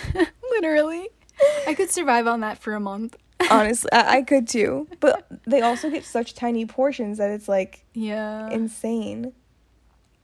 [0.51, 1.09] literally.
[1.67, 3.17] I could survive on that for a month.
[3.51, 4.89] Honestly, I, I could too.
[5.01, 8.49] But they also get such tiny portions that it's like Yeah.
[8.51, 9.33] insane.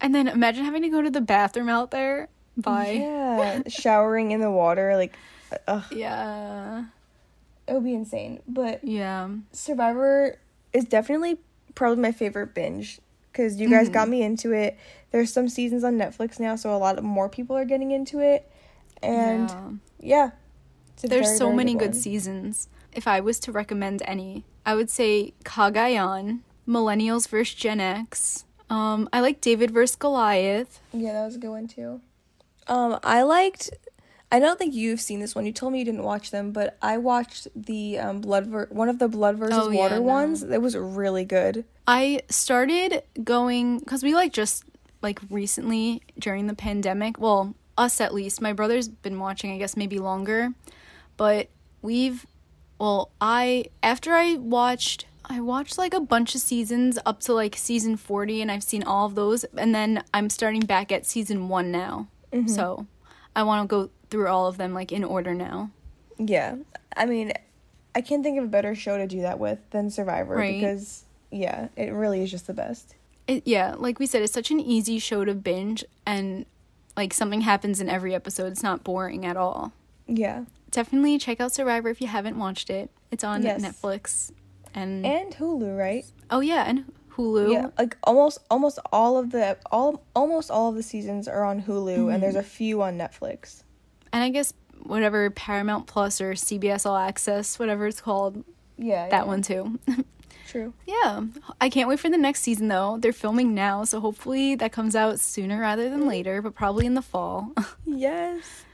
[0.01, 2.29] And then imagine having to go to the bathroom out there.
[2.57, 2.92] Bye.
[3.01, 5.14] Yeah, showering in the water, like,
[5.53, 6.85] uh, ugh, Yeah.
[7.73, 8.43] It would be insane.
[8.47, 9.31] But Yeah.
[9.53, 10.37] Survivor
[10.75, 11.39] is definitely
[11.75, 13.01] probably my favorite binge
[13.33, 14.77] because you guys got me into it.
[15.11, 18.21] There's some seasons on Netflix now, so a lot of more people are getting into
[18.21, 18.47] it,
[19.03, 19.71] and Yeah.
[20.01, 20.31] yeah,
[21.01, 21.95] There's very, so very many good one.
[21.95, 22.69] seasons.
[22.93, 27.55] If I was to recommend any, I would say Cagayan, Millennials vs.
[27.55, 28.45] Gen X.
[28.69, 29.97] Um, I like David vs.
[29.97, 30.81] Goliath.
[30.93, 32.03] Yeah, that was a good one too.
[32.67, 33.71] Um, I liked.
[34.33, 35.45] I don't think you've seen this one.
[35.47, 38.88] You told me you didn't watch them, but I watched the um blood ver- one
[38.88, 40.03] of the blood versus Oh, yeah, water no.
[40.03, 40.40] ones.
[40.40, 41.64] That was really good.
[41.87, 44.64] I started going because we like just
[45.03, 47.21] like recently during the pandemic.
[47.21, 48.40] Well, us at least.
[48.40, 50.51] My brother's been watching, I guess maybe longer,
[51.16, 51.49] but
[51.83, 52.27] we've.
[52.79, 55.07] Well, I after I watched.
[55.25, 58.83] I watched like a bunch of seasons up to like season 40 and I've seen
[58.83, 62.09] all of those and then I'm starting back at season 1 now.
[62.47, 62.87] So,
[63.37, 65.70] I want to go through all of them like in order now.
[66.18, 66.57] Yeah,
[66.96, 67.33] I mean,
[67.96, 70.61] I can't think of a better show to do that with than Survivor Right.
[70.61, 72.94] because yeah, it really is just the best.
[73.27, 76.46] it, yeah, like we said, it's such an easy show to binge, and
[76.96, 78.53] like something happens in every episode.
[78.53, 79.72] It's not boring at all.
[80.07, 80.44] Yeah.
[80.70, 82.90] Definitely check out Survivor if you haven't watched it.
[83.11, 83.62] It's on Yes.
[83.62, 84.31] Netflix,
[84.75, 86.05] and, and Hulu, right?
[86.31, 86.85] oh yeah, and
[87.16, 87.53] Hulu.
[87.53, 91.62] Yeah, like almost almost all of the all almost all of the seasons are on
[91.62, 92.20] Hulu, and mm-hmm.
[92.20, 93.62] there's a few on Netflix.
[94.12, 98.44] And I guess whatever Paramount Plus or CBS All Access, whatever it's called,
[98.77, 99.25] Yeah, that yeah.
[99.25, 99.79] one too.
[100.48, 100.75] True.
[100.87, 101.22] yeah,
[101.62, 102.98] I can't wait for the next season though.
[103.01, 106.94] They're filming now, so hopefully that comes out sooner rather than later, but probably in
[106.94, 107.53] the fall.
[107.87, 108.64] Yes.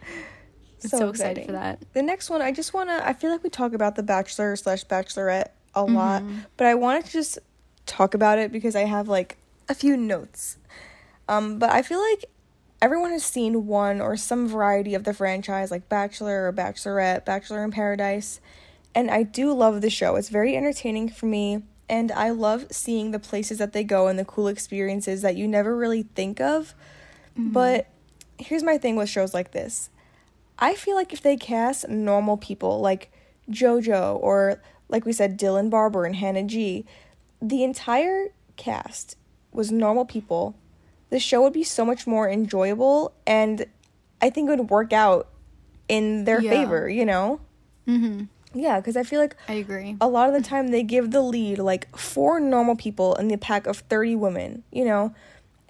[0.78, 1.80] so, excited for that.
[1.92, 3.06] The next one, I just want to.
[3.06, 6.22] I feel like we talk about the Bachelor slash Bachelorette a lot,
[6.56, 7.38] but I wanted to just
[7.86, 9.36] talk about it because I have like
[9.68, 10.56] a few notes.
[11.28, 12.24] Um, but I feel like
[12.80, 17.64] everyone has seen one or some variety of the franchise, like Bachelor or Bachelorette, Bachelor
[17.64, 18.40] in Paradise,
[18.94, 20.16] and I do love the show.
[20.16, 24.18] It's very entertaining for me, and I love seeing the places that they go and
[24.18, 26.74] the cool experiences that you never really think of.
[27.38, 27.52] Mm-hmm.
[27.52, 27.88] But
[28.38, 29.90] here's my thing with shows like this.
[30.58, 33.12] I feel like if they cast normal people like
[33.50, 36.84] JoJo or like we said Dylan Barbour and Hannah G,
[37.40, 39.16] the entire cast
[39.52, 40.56] was normal people,
[41.10, 43.66] the show would be so much more enjoyable and
[44.20, 45.28] I think it would work out
[45.88, 46.50] in their Yeah.
[46.50, 47.40] favor, you know?
[47.86, 49.96] hmm Yeah, cuz I feel like I agree.
[50.00, 53.36] a lot of the time they give the lead like four normal people in the
[53.38, 55.14] pack of 30 women, you know?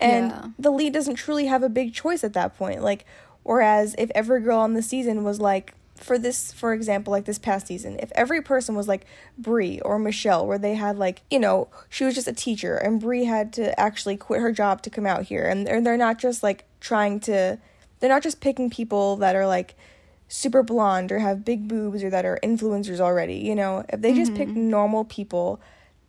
[0.00, 0.44] And Yeah.
[0.58, 2.82] the lead doesn't truly have a big choice at that point.
[2.82, 3.04] Like
[3.42, 7.38] whereas if every girl on the season was like for this for example like this
[7.38, 9.04] past season if every person was like
[9.36, 13.00] Bri or Michelle where they had like you know she was just a teacher and
[13.00, 16.18] Bri had to actually quit her job to come out here and they're, they're not
[16.18, 17.58] just like trying to
[18.00, 19.74] they're not just picking people that are like
[20.28, 23.84] super blonde or have big boobs or that are influencers already, you know.
[23.88, 24.70] If they just pick mm-hmm.
[24.70, 25.60] normal people,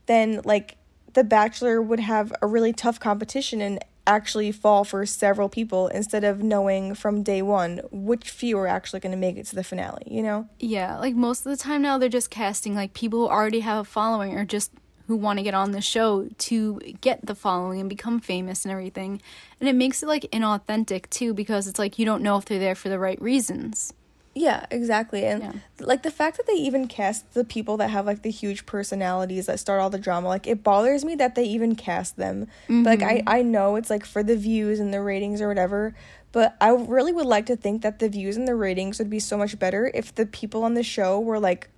[0.05, 0.77] then like
[1.13, 6.23] The Bachelor would have a really tough competition and actually fall for several people instead
[6.23, 9.63] of knowing from day one which few are actually going to make it to the
[9.63, 10.49] finale, you know?
[10.59, 13.77] Yeah, like most of the time now they're just casting like people who already have
[13.77, 14.71] a following or just
[15.07, 18.71] who want to get on the show to get the following and become famous and
[18.71, 19.21] everything.
[19.59, 22.59] And it makes it like inauthentic too because it's like you don't know if they're
[22.59, 23.93] there for the right reasons.
[24.39, 25.25] Yeah, exactly.
[25.25, 25.51] And Yeah.
[25.81, 29.47] like the fact that they even cast the people that have like the huge personalities
[29.47, 32.47] that start all the drama, like it bothers me that they even cast them.
[32.69, 33.29] But, like I mm-hmm.
[33.29, 35.93] I know it's like for the views and the ratings or whatever,
[36.31, 39.19] but I really would like to think that the views and the ratings would be
[39.19, 41.69] so much better if the people on the show were like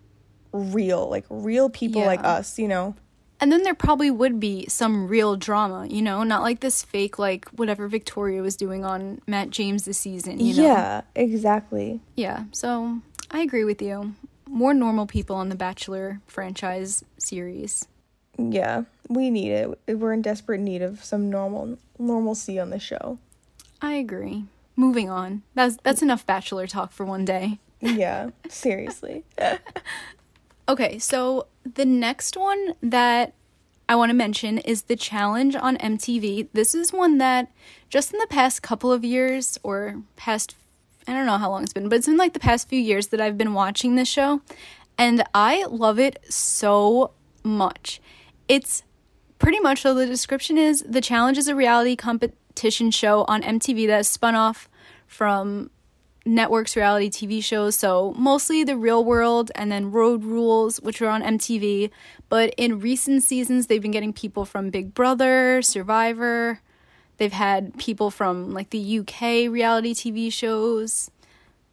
[0.53, 2.95] real, like real people like us, you know.
[3.41, 7.17] And then there probably would be some real drama, you know, not like this fake
[7.17, 10.63] like whatever Victoria was doing on Matt James this season, you know.
[10.63, 11.99] Yeah, exactly.
[12.15, 12.99] Yeah, so
[13.31, 14.13] I agree with you.
[14.47, 17.87] More normal people on the Bachelor franchise series.
[18.37, 19.79] Yeah, we need it.
[19.87, 23.17] We're in desperate need of some normal normalcy on the show.
[23.81, 24.45] I agree.
[24.75, 25.41] Moving on.
[25.55, 27.59] That's that's enough Bachelor talk for one day.
[27.79, 29.23] Yeah, seriously.
[30.71, 33.33] Okay, so the next one that
[33.89, 36.47] I want to mention is the challenge on MTV.
[36.53, 37.51] This is one that
[37.89, 40.55] just in the past couple of years or past
[41.05, 43.07] I don't know how long it's been, but it's in like the past few years
[43.07, 44.39] that I've been watching this show
[44.97, 47.11] and I love it so
[47.43, 47.99] much.
[48.47, 48.83] It's
[49.39, 53.87] pretty much so the description is the challenge is a reality competition show on MTV
[53.87, 54.69] that spun off
[55.05, 55.69] from
[56.25, 61.07] networks reality TV shows, so mostly The Real World and then Road Rules, which were
[61.07, 61.89] on MTV.
[62.29, 66.61] But in recent seasons, they've been getting people from Big Brother, Survivor.
[67.17, 71.11] They've had people from like the UK reality TV shows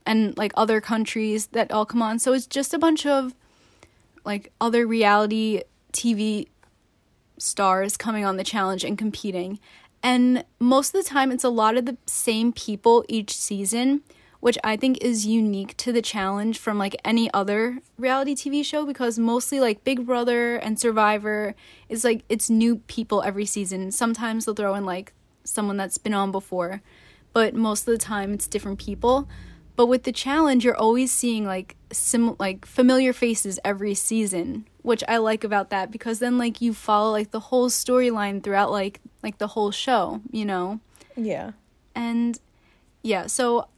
[0.04, 2.18] and like other countries that all come on.
[2.18, 3.34] So it's just a bunch of
[4.24, 6.48] like other reality TV
[7.38, 9.58] stars coming on the challenge and competing.
[10.02, 14.02] And most of the time, it's a lot of the same people each season,
[14.40, 18.86] which I think is unique to the challenge from like any other reality TV show
[18.86, 21.54] because mostly like Big Brother and Survivor
[21.88, 23.90] is like it's new people every season.
[23.90, 25.12] Sometimes they'll throw in like
[25.44, 26.82] someone that's been on before,
[27.32, 29.28] but most of the time it's different people.
[29.74, 35.02] But with the challenge, you're always seeing like sim like familiar faces every season, which
[35.08, 39.00] I like about that because then like you follow like the whole storyline throughout like
[39.22, 40.80] like the whole show, you know.
[41.16, 41.52] Yeah.
[41.94, 42.38] And
[43.02, 43.68] yeah, so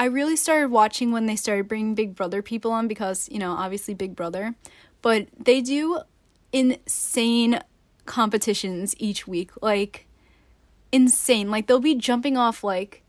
[0.00, 3.52] I really started watching when they started bringing Big Brother people on because, you know,
[3.52, 4.54] obviously Big Brother,
[5.02, 6.00] but they do
[6.54, 7.60] insane
[8.06, 9.50] competitions each week.
[9.60, 10.06] Like
[10.90, 11.50] insane.
[11.50, 13.02] Like they'll be jumping off like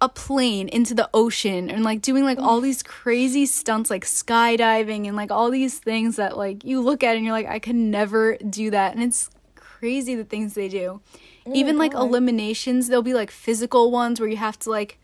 [0.00, 5.06] a plane into the ocean and like doing like all these crazy stunts like skydiving
[5.06, 7.76] and like all these things that like you look at and you're like I could
[7.76, 11.00] never do that and it's crazy the things they do.
[11.46, 14.98] Oh Even like eliminations, there'll be like physical ones where you have to like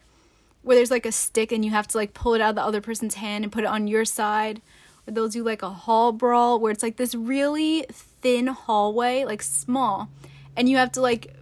[0.63, 2.63] where there's like a stick and you have to like pull it out of the
[2.63, 4.61] other person's hand and put it on your side.
[5.07, 9.43] Or they'll do like a hall brawl where it's like this really thin hallway, like
[9.43, 10.11] small,
[10.57, 11.35] and you have to like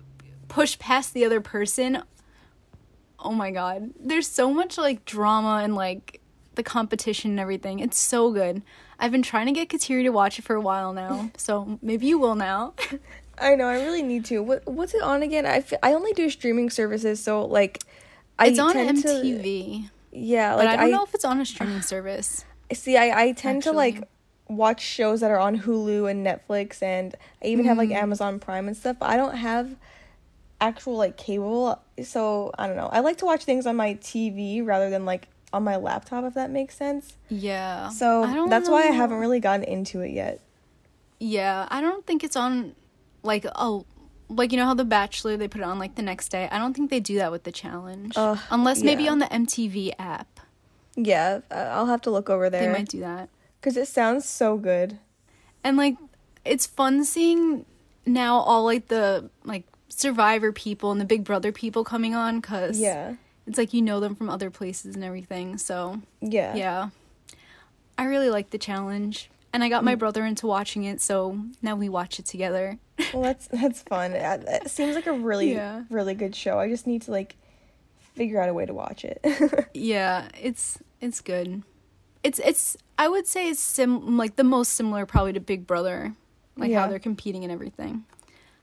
[0.49, 2.03] push past the other person.
[3.19, 3.91] Oh my god.
[3.99, 6.21] There's so much like drama and like
[6.55, 7.81] the competition and everything.
[7.81, 8.63] It's so good.
[8.99, 12.07] I've been trying to get Kateri to watch it for a while now, so maybe
[12.07, 12.75] you will now.
[13.41, 13.67] I know.
[13.67, 14.43] I really need to.
[14.43, 15.47] What What's it on again?
[15.47, 17.79] I, f- I only do streaming services, so like,
[18.39, 21.41] I it's on tend to- MTV, yeah, but like I don't know if it's on
[21.41, 22.45] a streaming service.
[22.73, 22.97] see.
[22.97, 24.03] I I tend to like
[24.49, 27.81] watch shows that are on Hulu and Netflix, and I even have Mm.
[27.81, 28.97] like Amazon Prime and stuff.
[29.01, 29.77] But I don't have
[30.61, 32.89] actual like cable, so I don't know.
[32.93, 36.35] I like to watch things on my TV rather than like on my laptop, if
[36.35, 37.17] that makes sense.
[37.29, 37.89] Yeah.
[37.91, 40.41] So I that's why I haven't really gotten into it yet.
[41.21, 42.75] Yeah, I don't think it's on
[43.23, 43.85] like oh
[44.29, 46.49] like you know how the Bachelor they put it on like the next day.
[46.51, 48.13] I don't think they do that with the challenge.
[48.17, 49.11] Ugh, Unless maybe yeah.
[49.13, 50.41] on the MTV app.
[50.97, 52.61] Yeah, I- I'll have to look over there.
[52.67, 53.29] They might do that.
[53.61, 54.99] because it sounds so good.
[55.65, 55.97] And like
[56.45, 57.65] it's fun seeing
[58.07, 62.79] now all like the like survivor people and the big brother people coming on cuz
[62.79, 63.15] Yeah,
[63.47, 65.59] it's like you know them from other places and everything.
[65.59, 66.91] So, yeah, yeah.
[67.97, 69.31] I really like the challenge.
[69.59, 69.87] And I got Mm.
[69.87, 72.79] my brother into watching it, so now we watch it together.
[73.13, 74.13] Well, that's that's fun.
[74.13, 75.83] It, it seems like a really Yeah.
[75.91, 76.61] really good show.
[76.61, 77.35] I just need to like
[78.15, 79.19] figure out a way to watch it.
[79.75, 81.65] Yeah, it's it's good.
[82.23, 86.15] It's it's I would say it's sim like the most similar probably to Big Brother,
[86.57, 86.83] like Yeah.
[86.83, 88.05] how they're competing and everything.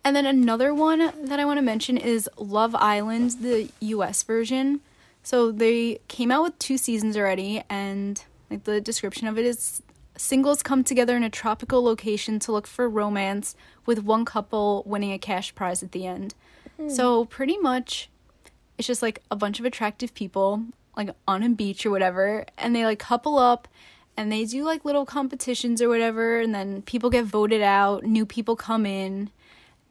[0.05, 4.79] And then another one that I want to mention is Love Island, the US version.
[5.23, 9.81] So they came out with two seasons already and like the description of it is
[10.17, 13.55] singles come together in a tropical location to look for romance
[13.85, 16.33] with one couple winning a cash prize at the end.
[16.77, 16.89] Hmm.
[16.89, 18.09] So pretty much
[18.77, 20.63] it's just like a bunch of attractive people
[20.97, 23.67] like on a beach or whatever and they like couple up
[24.17, 28.25] and they do like little competitions or whatever and then people get voted out new
[28.25, 29.29] people come in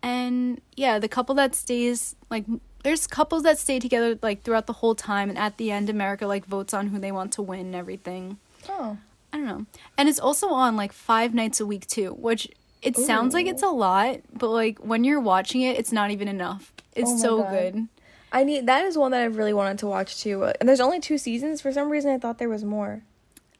[0.02, 2.44] and yeah the couple that stays like
[2.84, 6.26] there's couples that stay together like throughout the whole time, and at the end, America
[6.26, 8.38] like votes on who they want to win and everything.
[8.68, 8.98] Oh.
[9.34, 9.66] I don't know.
[9.98, 12.48] And it's also on like five nights a week too, which
[12.82, 16.28] it sounds like it's a lot, but like when you're watching it, it's not even
[16.28, 16.72] enough.
[16.94, 17.50] It's Oh so God.
[17.50, 17.88] good.
[18.32, 20.44] I need that is one that I really wanted to watch too.
[20.44, 21.60] Uh, And there's only two seasons.
[21.60, 23.02] For some reason, I thought there was more.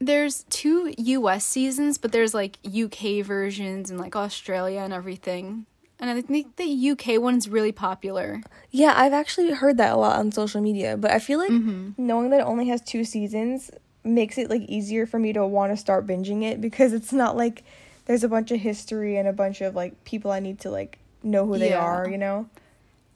[0.01, 5.66] There's two US seasons, but there's like UK versions and like Australia and everything.
[6.01, 8.43] And I think the UK one's really popular.
[8.70, 11.91] Yeah, I've actually heard that a lot on social media, but I feel like Mm-hmm.
[11.97, 13.70] knowing that it only has two seasons
[14.05, 17.36] makes it like easier for me to want to start binging it because it's not
[17.36, 17.62] like
[18.07, 20.98] there's a bunch of history and a bunch of like people I need to like
[21.22, 21.80] know who they Yeah.
[21.80, 22.48] are, you know?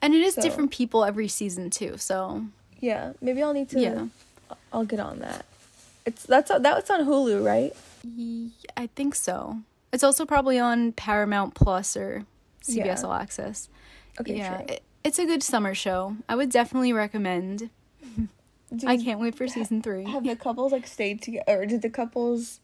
[0.01, 2.45] And it is So- different people every season too, so
[2.81, 4.07] Yeah, maybe I'll need to yeah.
[4.73, 5.45] I'll get on that.
[6.07, 7.75] It's that's that's on Hulu, right?
[8.77, 9.59] I think so.
[9.93, 12.25] It's also probably on Paramount Plus or
[12.63, 13.03] CBS Yeah.
[13.05, 13.69] All Access.
[14.21, 14.67] Okay, yeah, sure.
[14.69, 16.17] it, it's a good summer show.
[16.29, 17.71] I would definitely recommend.
[18.75, 20.05] Do- I can't wait for season three.
[20.05, 22.61] have the couples like stayed together or did the couples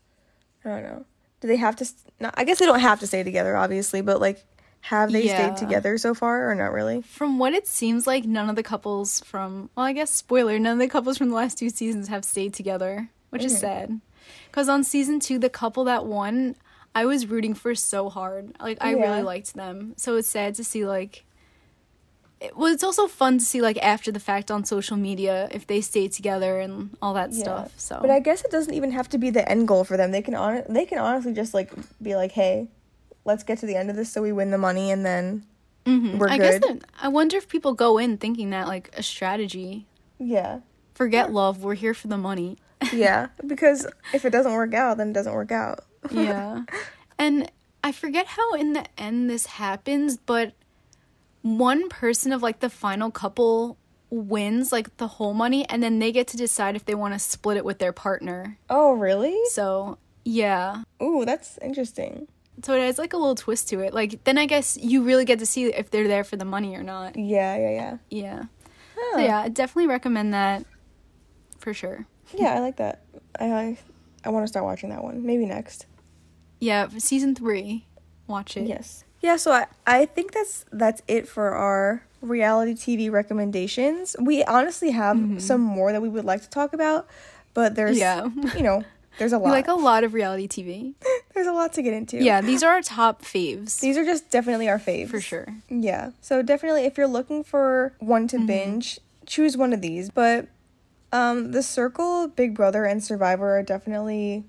[0.64, 1.04] I don't know.
[1.40, 4.00] Do they have to st- not, I guess they don't have to stay together obviously,
[4.02, 4.44] but like
[4.82, 5.54] have they Yeah.
[5.54, 7.00] stayed together so far or not really?
[7.02, 10.74] From what it seems like, none of the couples from well, I guess spoiler, none
[10.74, 13.60] of the couples from the last two seasons have stayed together, which is Mhm.
[13.60, 14.00] sad.
[14.50, 16.56] Because on season two, the couple that won,
[16.94, 18.54] I was rooting for so hard.
[18.60, 19.02] Like I Yeah.
[19.10, 21.24] really liked them, so it's sad to see like.
[22.44, 25.66] It, well, it's also fun to see like after the fact on social media if
[25.66, 27.72] they stay together and all that stuff.
[27.76, 30.10] So, But I guess it doesn't even have to be the end goal for them.
[30.12, 31.70] They can on they can honestly just like
[32.02, 32.68] be like, "Hey,
[33.24, 35.44] let's get to the end of this so we win the money and then
[35.86, 36.18] Mhm.
[36.18, 39.86] we're I guess that, I wonder if people go in thinking that like a strategy.
[40.18, 40.60] yeah.
[40.94, 41.64] Forget love.
[41.64, 42.56] We're here for the money.
[42.92, 45.84] Yeah, because if it doesn't work out, then it doesn't work out.
[46.10, 46.62] yeah.
[47.18, 47.50] And
[47.82, 50.52] I forget how in the end this happens, but
[51.44, 53.76] one person of like the final couple
[54.08, 57.18] wins like the whole money and then they get to decide if they want to
[57.18, 58.56] split it with their partner.
[58.70, 59.38] Oh, really?
[59.50, 60.84] So, yeah.
[61.02, 62.28] Ooh, that's interesting.
[62.62, 63.92] So it has like a little twist to it.
[63.92, 66.74] Like then I guess you really get to see if they're there for the money
[66.76, 67.14] or not.
[67.14, 67.96] Yeah, yeah, yeah.
[68.08, 68.42] Yeah.
[68.96, 69.18] Huh.
[69.18, 70.64] So yeah, I definitely recommend that
[71.58, 72.06] for sure.
[72.32, 73.02] Yeah, I like that.
[73.38, 73.78] I I,
[74.24, 75.26] I want to start watching that one.
[75.26, 75.84] Maybe next.
[76.58, 77.84] Yeah, season 3.
[78.28, 78.66] Watch it.
[78.66, 79.04] Yes.
[79.24, 84.14] Yeah, so I, I think that's that's it for our reality TV recommendations.
[84.20, 87.06] We honestly have some more that we would like to talk about,
[87.54, 88.28] but there's Yeah.
[88.56, 88.84] you know,
[89.18, 89.50] there's a lot.
[89.50, 90.94] like a lot of reality TV.
[91.34, 92.22] there's a lot to get into.
[92.22, 93.80] Yeah, these are our top faves.
[93.80, 95.08] These are just definitely our faves.
[95.08, 95.48] for sure.
[95.70, 96.10] Yeah.
[96.20, 100.10] So definitely if you're looking for one to binge, choose one of these.
[100.10, 100.48] But
[101.12, 104.44] um The Circle, Big Brother and Survivor are definitely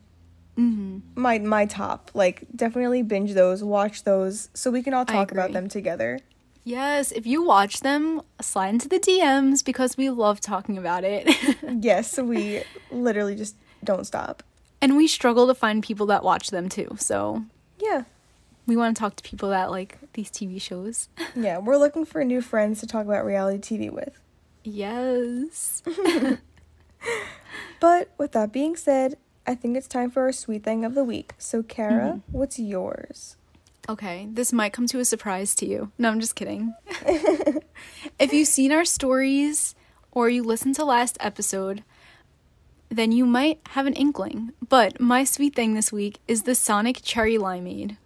[0.55, 2.11] hmm my my top.
[2.13, 6.19] Like definitely binge those, watch those so we can all talk about them together.
[6.63, 11.27] Yes, if you watch them, slide into the DMs because we love talking about it.
[11.81, 14.41] Yes, we literally just don't stop.
[14.81, 16.95] and we struggle to find people that watch them too.
[16.99, 17.43] So
[17.79, 18.03] Yeah.
[18.65, 21.07] we want to talk to people that like these TV shows.
[21.35, 24.19] Yeah, we're looking for new friends to talk about reality TV with.
[24.63, 25.83] Yes.
[27.79, 29.17] But with that being said,
[29.47, 31.33] I think it's time for our sweet thing of the week.
[31.37, 32.37] So, Kara, mm-hmm.
[32.37, 33.37] what's yours?
[33.87, 35.91] Okay, this might come to a surprise to you.
[35.97, 36.73] No, I'm just kidding.
[38.19, 39.75] if you've seen our stories
[40.11, 41.83] or you listened to last episode,
[42.89, 44.53] then you might have an inkling.
[44.67, 47.97] But my sweet thing this week is the Sonic Cherry Limeade.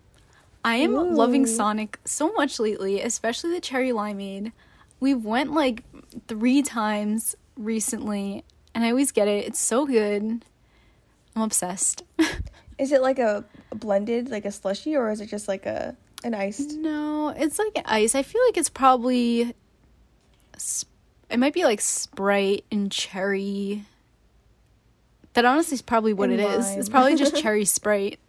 [0.66, 4.52] I am loving Sonic so much lately, especially the Cherry Limeade.
[5.00, 5.84] We've went like
[6.28, 8.44] three times recently,
[8.76, 9.48] and I always get it.
[9.48, 10.44] It's so good.
[11.40, 12.04] I'm obsessed.
[12.78, 16.34] Is it like a, blended, like a slushy, or is it just like a an
[16.34, 16.78] iced?
[16.78, 18.16] No, it's like ice.
[18.16, 19.54] I feel like it's probably.
[20.56, 20.88] sp-
[21.30, 23.84] It might be like Sprite and cherry.
[25.34, 26.70] That honestly is probably what And it is.
[26.70, 26.80] lime.
[26.80, 28.20] It's probably just cherry Sprite.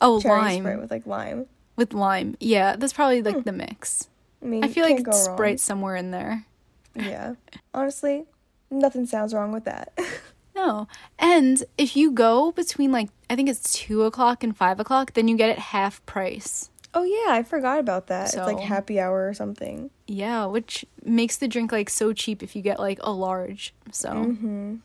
[0.00, 1.46] Oh, Cherry lime Sprite with like lime.
[1.76, 2.36] with lime.
[2.38, 3.42] Yeah, that's probably like hmm.
[3.42, 4.08] the mix.
[4.40, 5.36] I mean, I feel like it's wrong.
[5.36, 6.46] Sprite somewhere in there.
[6.94, 7.34] Yeah.
[7.74, 8.24] Honestly,
[8.70, 9.92] nothing sounds wrong with that.
[10.60, 10.88] No,
[11.18, 15.26] and if you go between like I think it's two o'clock and five o'clock, then
[15.28, 16.68] you get it half price.
[16.92, 18.28] oh yeah, I forgot about that.
[18.34, 19.90] It's like happy hour or something.
[20.06, 23.72] Yeah, which makes the drink like so cheap if you get like a large.
[23.92, 24.76] So Mm-hmm.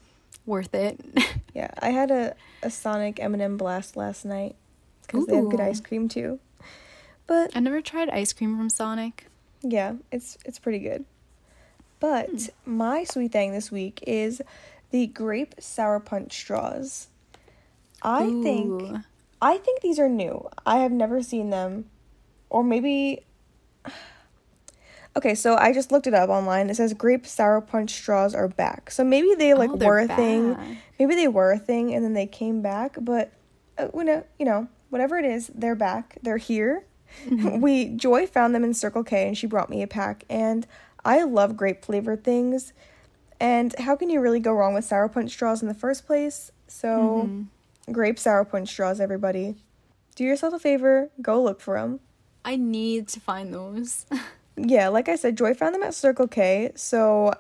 [0.45, 0.99] worth it.
[1.55, 4.57] Yeah, I had a, a Sonic M&M blast last night
[5.07, 6.39] because they have good ice cream too.
[7.28, 9.28] But I never tried ice cream from Sonic.
[9.61, 11.05] yeah, it's it's pretty good.
[12.01, 12.78] But Hmm.
[12.78, 14.41] my sweet thing this week is
[14.95, 17.09] the grape sour punch straws.
[18.01, 18.95] I think
[19.41, 20.47] I think these are new.
[20.65, 21.89] I have never seen them,
[22.49, 23.25] or maybe
[25.17, 26.69] Okay, so I just looked it up online.
[26.69, 28.89] It says grape sour punch straws are back.
[28.89, 30.79] So maybe they like Oh, were a thing.
[30.97, 32.95] Maybe they were a thing and then they came back.
[33.01, 33.33] But
[33.77, 36.19] uh, you know, you know, whatever it is, they're back.
[36.21, 36.85] They're here.
[37.25, 37.59] Mm-hmm.
[37.67, 40.23] we Joy found them in Circle K and she brought me a pack.
[40.29, 40.65] And
[41.03, 42.71] I love grape flavored things.
[43.45, 46.51] And how can you really go wrong with sour punch straws in the first place?
[46.67, 47.91] So Mm-hmm.
[47.91, 49.55] grape sour punch straws, everybody.
[50.15, 51.09] Do yourself a favor.
[51.21, 51.99] Go look for them.
[52.43, 54.05] I need to find those.
[54.57, 57.33] Yeah, like I said, Joy found them at Circle K, so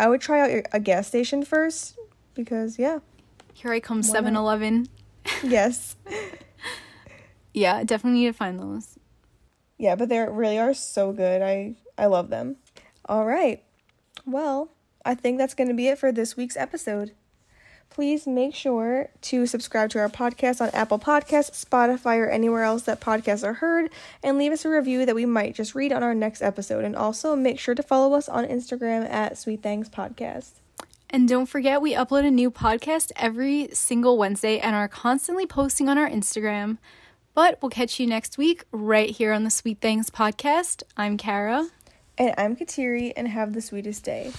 [0.00, 1.98] I would try out your, a gas station first
[2.32, 3.00] because yeah,
[3.52, 4.06] Here I come, not?
[4.06, 4.86] 7 Eleven.
[5.42, 5.96] yes,
[7.52, 8.98] Yeah, definitely need to find those.
[9.76, 11.42] yeah, but they really are so good.
[11.42, 12.56] I I love them.
[13.04, 13.62] All right,
[14.24, 14.70] well,
[15.04, 17.12] I think that's gonna be it for this week's episode.
[17.90, 22.84] Please make sure to subscribe to our podcast on Apple Podcasts, Spotify, or anywhere else
[22.84, 23.90] that podcasts are heard,
[24.22, 26.84] and leave us a review that we might just read on our next episode.
[26.84, 30.52] And also make sure to follow us on Instagram at Sweet Things Podcast.
[31.10, 35.90] And don't forget, we upload a new podcast every single Wednesday and are constantly posting
[35.90, 36.78] on our Instagram.
[37.34, 40.82] But we'll catch you next week right here on the Sweet Things podcast.
[40.96, 41.68] I'm Kara.
[42.16, 44.32] And I'm Kateri, and have the sweetest day.